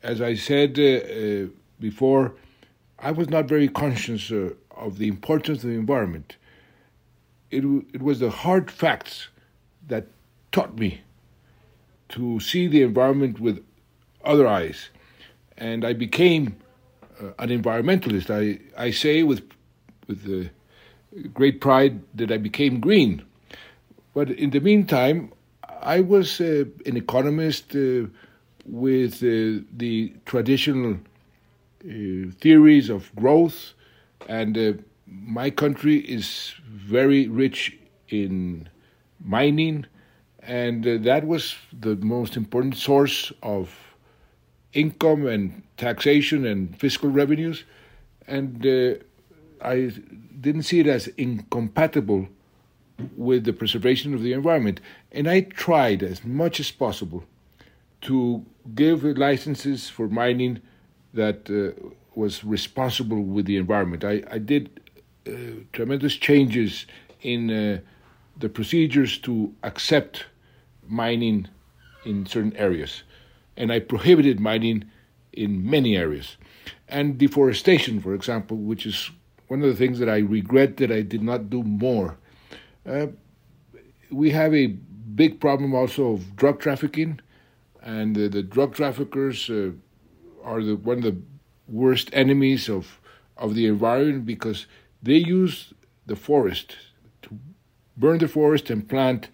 As 0.02 0.20
I 0.20 0.34
said 0.34 0.78
uh, 0.78 0.84
uh, 0.84 1.46
before, 1.80 2.34
I 2.98 3.10
was 3.10 3.28
not 3.28 3.46
very 3.46 3.68
conscious 3.68 4.30
uh, 4.30 4.50
of 4.70 4.98
the 4.98 5.08
importance 5.08 5.64
of 5.64 5.70
the 5.70 5.76
environment. 5.76 6.36
It, 7.50 7.64
it 7.92 8.02
was 8.02 8.20
the 8.20 8.30
hard 8.30 8.70
facts 8.70 9.28
that 9.88 10.06
taught 10.52 10.78
me 10.78 11.02
to 12.10 12.40
see 12.40 12.66
the 12.66 12.82
environment 12.82 13.40
with 13.40 13.64
other 14.24 14.46
eyes. 14.46 14.90
And 15.56 15.84
I 15.84 15.92
became 15.92 16.56
uh, 17.20 17.28
an 17.38 17.48
environmentalist. 17.48 18.30
I, 18.30 18.60
I 18.76 18.90
say 18.90 19.22
with, 19.22 19.42
with 20.06 20.26
uh, 20.28 20.48
great 21.32 21.60
pride 21.60 22.00
that 22.14 22.30
I 22.30 22.36
became 22.36 22.80
green. 22.80 23.24
But 24.14 24.30
in 24.30 24.50
the 24.50 24.60
meantime, 24.60 25.32
I 25.80 26.00
was 26.00 26.40
uh, 26.40 26.64
an 26.84 26.96
economist 26.96 27.74
uh, 27.76 28.06
with 28.64 29.16
uh, 29.22 29.62
the 29.76 30.12
traditional 30.24 30.94
uh, 30.94 32.30
theories 32.40 32.88
of 32.88 33.14
growth, 33.14 33.72
and 34.28 34.82
my 35.06 35.50
country 35.50 35.98
is 35.98 36.54
very 36.66 37.28
rich 37.28 37.78
in 38.08 38.68
mining, 39.24 39.86
and 40.40 40.86
uh, 40.86 40.98
that 41.00 41.26
was 41.26 41.56
the 41.72 41.96
most 41.96 42.36
important 42.36 42.76
source 42.76 43.32
of 43.42 43.74
income 44.72 45.26
and 45.26 45.62
taxation 45.76 46.44
and 46.44 46.78
fiscal 46.78 47.08
revenues, 47.08 47.64
and 48.26 48.66
I 49.60 49.92
didn't 50.40 50.62
see 50.62 50.80
it 50.80 50.86
as 50.86 51.08
incompatible 51.08 52.28
with 53.16 53.44
the 53.44 53.52
preservation 53.52 54.14
of 54.14 54.22
the 54.22 54.32
environment. 54.32 54.80
And 55.12 55.28
I 55.28 55.40
tried 55.40 56.02
as 56.02 56.24
much 56.24 56.60
as 56.60 56.70
possible 56.70 57.24
to 58.02 58.44
give 58.74 59.04
licenses 59.04 59.88
for 59.88 60.08
mining 60.08 60.60
that 61.14 61.50
uh, 61.50 61.88
was 62.14 62.44
responsible 62.44 63.22
with 63.22 63.46
the 63.46 63.56
environment. 63.56 64.04
I, 64.04 64.22
I 64.30 64.38
did 64.38 64.80
uh, 65.26 65.62
tremendous 65.72 66.14
changes 66.14 66.86
in 67.22 67.50
uh, 67.50 67.80
the 68.38 68.48
procedures 68.48 69.18
to 69.18 69.54
accept 69.62 70.26
mining 70.86 71.48
in 72.04 72.26
certain 72.26 72.56
areas, 72.56 73.02
and 73.56 73.72
I 73.72 73.80
prohibited 73.80 74.38
mining 74.40 74.84
in 75.32 75.68
many 75.68 75.96
areas. 75.96 76.36
And 76.88 77.18
deforestation, 77.18 78.00
for 78.00 78.14
example, 78.14 78.56
which 78.56 78.86
is 78.86 79.10
one 79.48 79.62
of 79.62 79.68
the 79.68 79.74
things 79.74 79.98
that 79.98 80.08
I 80.08 80.18
regret 80.18 80.76
that 80.78 80.90
I 80.92 81.02
did 81.02 81.22
not 81.22 81.50
do 81.50 81.62
more. 81.62 82.16
Uh, 82.84 83.08
we 84.10 84.30
have 84.30 84.54
a 84.54 84.66
big 84.66 85.40
problem 85.40 85.74
also 85.74 86.12
of 86.12 86.36
drug 86.36 86.60
trafficking, 86.60 87.20
and 87.82 88.14
the 88.16 88.42
drug 88.42 88.74
traffickers 88.74 89.50
uh, 89.50 89.70
are 90.44 90.62
the 90.62 90.76
one 90.76 90.98
of 90.98 91.04
the 91.04 91.16
worst 91.68 92.10
enemies 92.12 92.68
of 92.68 93.00
of 93.36 93.54
the 93.54 93.66
environment 93.66 94.24
because 94.24 94.66
they 95.02 95.16
use 95.16 95.72
the 96.06 96.16
forest 96.16 96.76
to 97.22 97.38
burn 97.96 98.18
the 98.18 98.28
forest 98.28 98.70
and 98.70 98.88
plant 98.88 99.28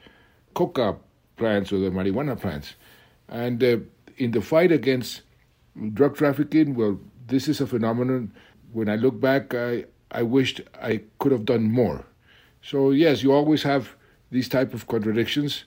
coca 0.54 0.96
plants 1.36 1.72
or 1.72 1.78
the 1.78 1.90
marijuana 1.90 2.40
plants. 2.40 2.74
And 3.28 3.62
uh, 3.62 3.78
in 4.16 4.32
the 4.32 4.40
fight 4.40 4.72
against 4.72 5.22
drug 5.94 6.16
trafficking, 6.16 6.74
well, 6.74 7.00
this 7.26 7.48
is 7.48 7.60
a 7.60 7.66
phenomenon. 7.66 8.32
When 8.72 8.88
I 8.88 8.96
look 8.96 9.20
back, 9.20 9.54
I, 9.54 9.84
I 10.10 10.22
wished 10.22 10.60
I 10.80 11.02
could 11.18 11.32
have 11.32 11.44
done 11.44 11.70
more. 11.70 12.04
So 12.62 12.90
yes, 12.90 13.22
you 13.22 13.32
always 13.32 13.62
have 13.62 13.94
these 14.30 14.48
type 14.48 14.72
of 14.72 14.86
contradictions, 14.86 15.64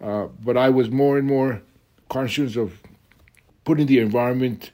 uh, 0.00 0.26
but 0.44 0.56
I 0.56 0.68
was 0.68 0.90
more 0.90 1.18
and 1.18 1.26
more 1.26 1.62
conscious 2.08 2.56
of 2.56 2.80
putting 3.64 3.86
the 3.86 3.98
environment 3.98 4.70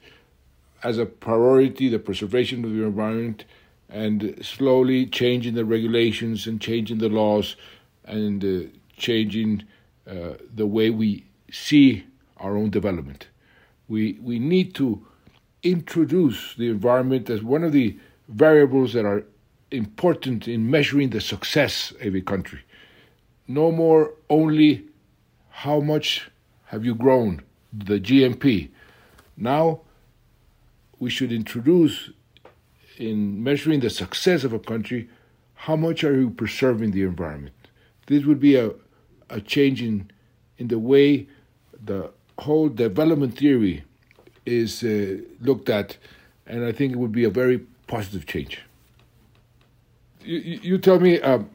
as 0.83 0.97
a 0.97 1.05
priority, 1.05 1.89
the 1.89 1.99
preservation 1.99 2.65
of 2.65 2.71
the 2.71 2.83
environment, 2.83 3.45
and 3.91 4.37
slowly 4.41 5.05
changing 5.05 5.53
the 5.53 5.65
regulations 5.65 6.47
and 6.47 6.61
changing 6.61 6.99
the 6.99 7.09
laws 7.09 7.55
and 8.05 8.43
uh, 8.43 8.69
changing 8.97 9.63
uh, 10.09 10.33
the 10.53 10.65
way 10.65 10.89
we 10.89 11.25
see 11.51 12.05
our 12.37 12.55
own 12.55 12.69
development. 12.69 13.27
We, 13.87 14.17
we 14.21 14.39
need 14.39 14.73
to 14.75 15.05
introduce 15.61 16.55
the 16.55 16.69
environment 16.69 17.29
as 17.29 17.43
one 17.43 17.63
of 17.63 17.73
the 17.73 17.97
variables 18.29 18.93
that 18.93 19.05
are 19.05 19.23
important 19.69 20.47
in 20.47 20.69
measuring 20.69 21.09
the 21.09 21.21
success 21.21 21.93
of 22.01 22.15
a 22.15 22.21
country. 22.21 22.61
No 23.47 23.71
more 23.71 24.13
only 24.29 24.85
how 25.49 25.81
much 25.81 26.29
have 26.65 26.85
you 26.85 26.95
grown, 26.95 27.41
the 27.73 27.99
GNP. 27.99 28.69
Now 29.35 29.81
we 30.99 31.09
should 31.09 31.31
introduce 31.31 32.11
in 33.01 33.43
measuring 33.43 33.79
the 33.79 33.89
success 33.89 34.43
of 34.43 34.53
a 34.53 34.59
country 34.59 35.09
how 35.55 35.75
much 35.75 36.03
are 36.03 36.13
you 36.13 36.29
preserving 36.29 36.91
the 36.91 37.01
environment. 37.01 37.55
This 38.07 38.25
would 38.25 38.39
be 38.39 38.55
a, 38.55 38.71
a 39.29 39.41
change 39.41 39.81
in, 39.81 40.11
in 40.57 40.67
the 40.67 40.79
way 40.79 41.27
the 41.83 42.11
whole 42.39 42.69
development 42.69 43.37
theory 43.37 43.83
is 44.45 44.83
uh, 44.83 45.17
looked 45.39 45.69
at, 45.69 45.97
and 46.45 46.63
I 46.63 46.71
think 46.71 46.93
it 46.93 46.97
would 46.97 47.11
be 47.11 47.23
a 47.23 47.29
very 47.29 47.59
positive 47.87 48.25
change. 48.25 48.61
You, 50.23 50.37
you 50.37 50.77
tell 50.77 50.99
me, 50.99 51.19
um, 51.21 51.49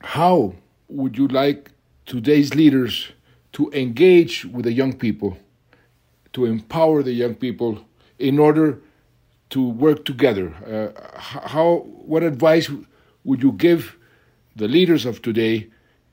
how 0.00 0.54
would 0.88 1.16
you 1.16 1.28
like 1.28 1.70
today's 2.06 2.54
leaders 2.54 3.12
to 3.52 3.70
engage 3.72 4.44
with 4.44 4.64
the 4.64 4.72
young 4.72 4.92
people, 4.92 5.36
to 6.32 6.46
empower 6.46 7.02
the 7.02 7.12
young 7.12 7.34
people 7.34 7.84
in 8.18 8.38
order 8.38 8.80
to 9.50 9.68
work 9.68 10.04
together? 10.04 10.54
Uh, 10.66 11.18
how, 11.18 11.84
what 11.86 12.22
advice 12.22 12.70
would 13.24 13.42
you 13.42 13.52
give 13.52 13.96
the 14.56 14.68
leaders 14.68 15.04
of 15.06 15.22
today 15.22 15.68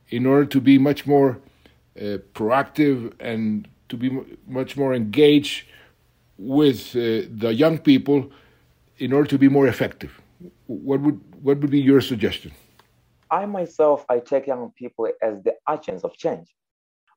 in 0.09 0.25
order 0.25 0.45
to 0.45 0.59
be 0.61 0.77
much 0.77 1.05
more 1.05 1.39
uh, 1.99 2.17
proactive 2.33 3.13
and 3.19 3.67
to 3.89 3.97
be 3.97 4.09
much 4.47 4.75
more 4.77 4.93
engaged 4.93 5.65
with 6.37 6.95
uh, 6.95 7.27
the 7.29 7.53
young 7.53 7.77
people 7.77 8.29
in 8.97 9.13
order 9.13 9.29
to 9.29 9.37
be 9.37 9.49
more 9.49 9.67
effective? 9.67 10.19
What 10.67 10.99
would 11.01 11.19
what 11.41 11.59
would 11.59 11.71
be 11.71 11.79
your 11.79 12.01
suggestion? 12.01 12.51
I 13.29 13.45
myself, 13.45 14.05
I 14.09 14.19
take 14.19 14.47
young 14.47 14.71
people 14.75 15.09
as 15.21 15.41
the 15.43 15.55
agents 15.69 16.03
of 16.03 16.15
change. 16.17 16.47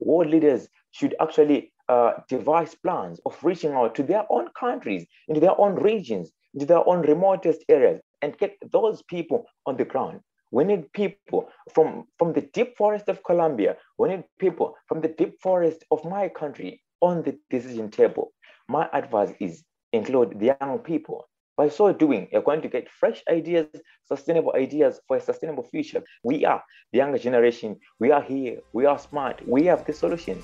World 0.01 0.31
leaders 0.31 0.69
should 0.93 1.15
actually 1.21 1.73
uh, 1.91 2.13
devise 2.29 2.75
plans 2.77 3.21
of 3.27 3.37
reaching 3.43 3.73
out 3.73 3.97
to 3.97 4.05
their 4.05 4.25
own 4.31 4.47
countries, 4.59 5.05
into 5.27 5.41
their 5.41 5.61
own 5.61 5.75
regions, 5.75 6.31
into 6.55 6.65
their 6.65 6.89
own 6.89 7.01
remotest 7.03 7.65
areas, 7.69 8.01
and 8.23 8.39
get 8.39 8.57
those 8.73 9.03
people 9.03 9.45
on 9.67 9.77
the 9.77 9.85
ground. 9.85 10.21
We 10.53 10.63
need 10.65 10.93
people 10.93 11.49
from, 11.75 12.05
from 12.17 12.33
the 12.33 12.43
deep 12.43 12.77
forest 12.77 13.09
of 13.09 13.25
Colombia. 13.25 13.77
We 13.99 14.09
need 14.11 14.25
people 14.39 14.77
from 14.87 15.01
the 15.01 15.09
deep 15.09 15.41
forest 15.43 15.85
of 15.91 16.05
my 16.05 16.29
country 16.29 16.81
on 17.01 17.23
the 17.23 17.37
decision 17.51 17.91
table. 17.91 18.33
My 18.69 18.89
advice 18.93 19.33
is 19.41 19.65
include 19.93 20.39
the 20.39 20.57
young 20.61 20.79
people. 20.79 21.29
By 21.57 21.69
so 21.69 21.93
doing, 21.93 22.29
you're 22.33 22.43
going 22.43 22.63
to 22.63 22.69
get 22.69 22.89
fresh 22.89 23.21
ideas, 23.29 23.67
sustainable 24.07 24.55
ideas 24.57 25.01
for 25.09 25.17
a 25.17 25.21
sustainable 25.21 25.65
future. 25.65 26.03
We 26.23 26.45
are 26.45 26.63
the 26.93 26.99
younger 26.99 27.19
generation. 27.19 27.77
We 27.99 28.13
are 28.13 28.23
here. 28.23 28.59
We 28.73 28.87
are 28.87 28.99
smart. 28.99 29.43
We 29.47 29.65
have 29.67 29.85
the 29.85 29.93
solution. 29.93 30.41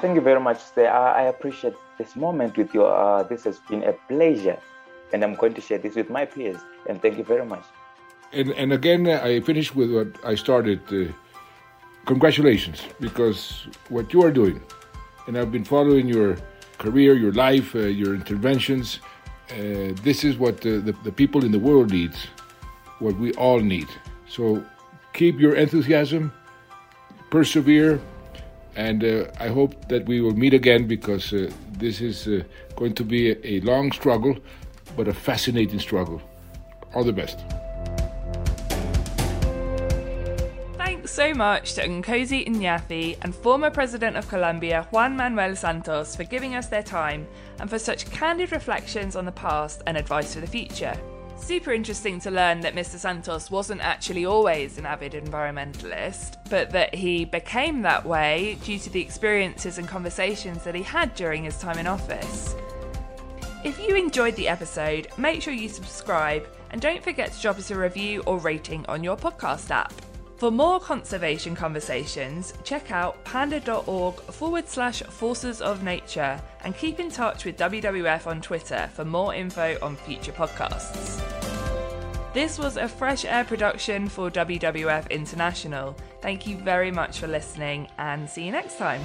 Thank 0.00 0.14
you 0.14 0.20
very 0.20 0.40
much, 0.40 0.60
sir. 0.74 0.86
I 0.88 1.24
appreciate 1.24 1.74
this 1.98 2.14
moment 2.14 2.56
with 2.56 2.72
you. 2.72 2.84
Uh, 2.86 3.24
this 3.24 3.42
has 3.44 3.58
been 3.68 3.82
a 3.82 3.92
pleasure, 3.92 4.58
and 5.12 5.24
I'm 5.24 5.34
going 5.34 5.54
to 5.54 5.60
share 5.60 5.78
this 5.78 5.96
with 5.96 6.08
my 6.08 6.24
peers. 6.24 6.58
And 6.88 7.02
thank 7.02 7.18
you 7.18 7.24
very 7.24 7.44
much. 7.44 7.64
And, 8.32 8.50
and 8.52 8.72
again, 8.72 9.08
I 9.08 9.40
finish 9.40 9.74
with 9.74 9.92
what 9.92 10.08
I 10.24 10.36
started. 10.36 10.80
Uh, 10.92 11.12
congratulations, 12.06 12.82
because 13.00 13.66
what 13.88 14.12
you 14.12 14.22
are 14.22 14.30
doing, 14.30 14.62
and 15.26 15.36
I've 15.36 15.50
been 15.50 15.64
following 15.64 16.06
your 16.06 16.36
career, 16.78 17.14
your 17.14 17.32
life, 17.32 17.74
uh, 17.74 17.80
your 17.80 18.14
interventions. 18.14 19.00
Uh, 19.50 19.94
this 20.02 20.24
is 20.24 20.38
what 20.38 20.60
the, 20.60 20.78
the, 20.78 20.92
the 21.04 21.12
people 21.12 21.44
in 21.44 21.50
the 21.50 21.58
world 21.58 21.90
needs, 21.90 22.28
what 23.00 23.16
we 23.16 23.32
all 23.34 23.58
need. 23.58 23.88
So 24.28 24.64
keep 25.12 25.40
your 25.40 25.56
enthusiasm, 25.56 26.32
persevere, 27.30 28.00
And 28.78 29.02
uh, 29.02 29.24
I 29.40 29.48
hope 29.48 29.88
that 29.88 30.06
we 30.06 30.20
will 30.20 30.36
meet 30.36 30.54
again 30.54 30.86
because 30.86 31.32
uh, 31.32 31.50
this 31.72 32.00
is 32.00 32.28
uh, 32.28 32.44
going 32.76 32.94
to 32.94 33.02
be 33.02 33.32
a, 33.32 33.36
a 33.56 33.60
long 33.62 33.90
struggle, 33.90 34.36
but 34.96 35.08
a 35.08 35.12
fascinating 35.12 35.80
struggle. 35.80 36.22
All 36.94 37.02
the 37.02 37.12
best. 37.12 37.40
Thanks 40.76 41.10
so 41.10 41.34
much 41.34 41.74
to 41.74 41.88
Nkosi 41.88 42.46
Nyathi 42.46 43.16
and 43.22 43.34
former 43.34 43.70
President 43.70 44.16
of 44.16 44.28
Colombia 44.28 44.86
Juan 44.92 45.16
Manuel 45.16 45.56
Santos 45.56 46.14
for 46.14 46.22
giving 46.22 46.54
us 46.54 46.68
their 46.68 46.84
time 46.84 47.26
and 47.58 47.68
for 47.68 47.80
such 47.80 48.08
candid 48.12 48.52
reflections 48.52 49.16
on 49.16 49.24
the 49.24 49.32
past 49.32 49.82
and 49.88 49.96
advice 49.96 50.34
for 50.34 50.40
the 50.40 50.46
future. 50.46 50.96
Super 51.40 51.72
interesting 51.72 52.20
to 52.20 52.30
learn 52.30 52.60
that 52.60 52.74
Mr. 52.74 52.96
Santos 52.96 53.50
wasn't 53.50 53.80
actually 53.80 54.26
always 54.26 54.76
an 54.76 54.84
avid 54.84 55.12
environmentalist, 55.12 56.36
but 56.50 56.70
that 56.70 56.94
he 56.94 57.24
became 57.24 57.80
that 57.82 58.04
way 58.04 58.58
due 58.64 58.78
to 58.78 58.90
the 58.90 59.00
experiences 59.00 59.78
and 59.78 59.88
conversations 59.88 60.62
that 60.64 60.74
he 60.74 60.82
had 60.82 61.14
during 61.14 61.44
his 61.44 61.58
time 61.58 61.78
in 61.78 61.86
office. 61.86 62.54
If 63.64 63.78
you 63.80 63.96
enjoyed 63.96 64.36
the 64.36 64.48
episode, 64.48 65.08
make 65.16 65.40
sure 65.40 65.54
you 65.54 65.68
subscribe 65.68 66.46
and 66.70 66.80
don't 66.80 67.02
forget 67.02 67.32
to 67.32 67.40
drop 67.40 67.58
us 67.58 67.70
a 67.70 67.76
review 67.76 68.22
or 68.26 68.38
rating 68.38 68.84
on 68.86 69.02
your 69.02 69.16
podcast 69.16 69.70
app. 69.70 69.92
For 70.38 70.52
more 70.52 70.78
conservation 70.78 71.56
conversations, 71.56 72.54
check 72.62 72.92
out 72.92 73.24
panda.org 73.24 74.14
forward 74.20 74.68
slash 74.68 75.02
forces 75.02 75.60
of 75.60 75.82
nature 75.82 76.40
and 76.62 76.76
keep 76.76 77.00
in 77.00 77.10
touch 77.10 77.44
with 77.44 77.56
WWF 77.56 78.28
on 78.28 78.40
Twitter 78.40 78.88
for 78.94 79.04
more 79.04 79.34
info 79.34 79.76
on 79.82 79.96
future 79.96 80.30
podcasts. 80.30 81.20
This 82.34 82.56
was 82.56 82.76
a 82.76 82.86
fresh 82.86 83.24
air 83.24 83.42
production 83.42 84.08
for 84.08 84.30
WWF 84.30 85.10
International. 85.10 85.96
Thank 86.20 86.46
you 86.46 86.56
very 86.56 86.92
much 86.92 87.18
for 87.18 87.26
listening 87.26 87.88
and 87.98 88.30
see 88.30 88.44
you 88.44 88.52
next 88.52 88.78
time. 88.78 89.00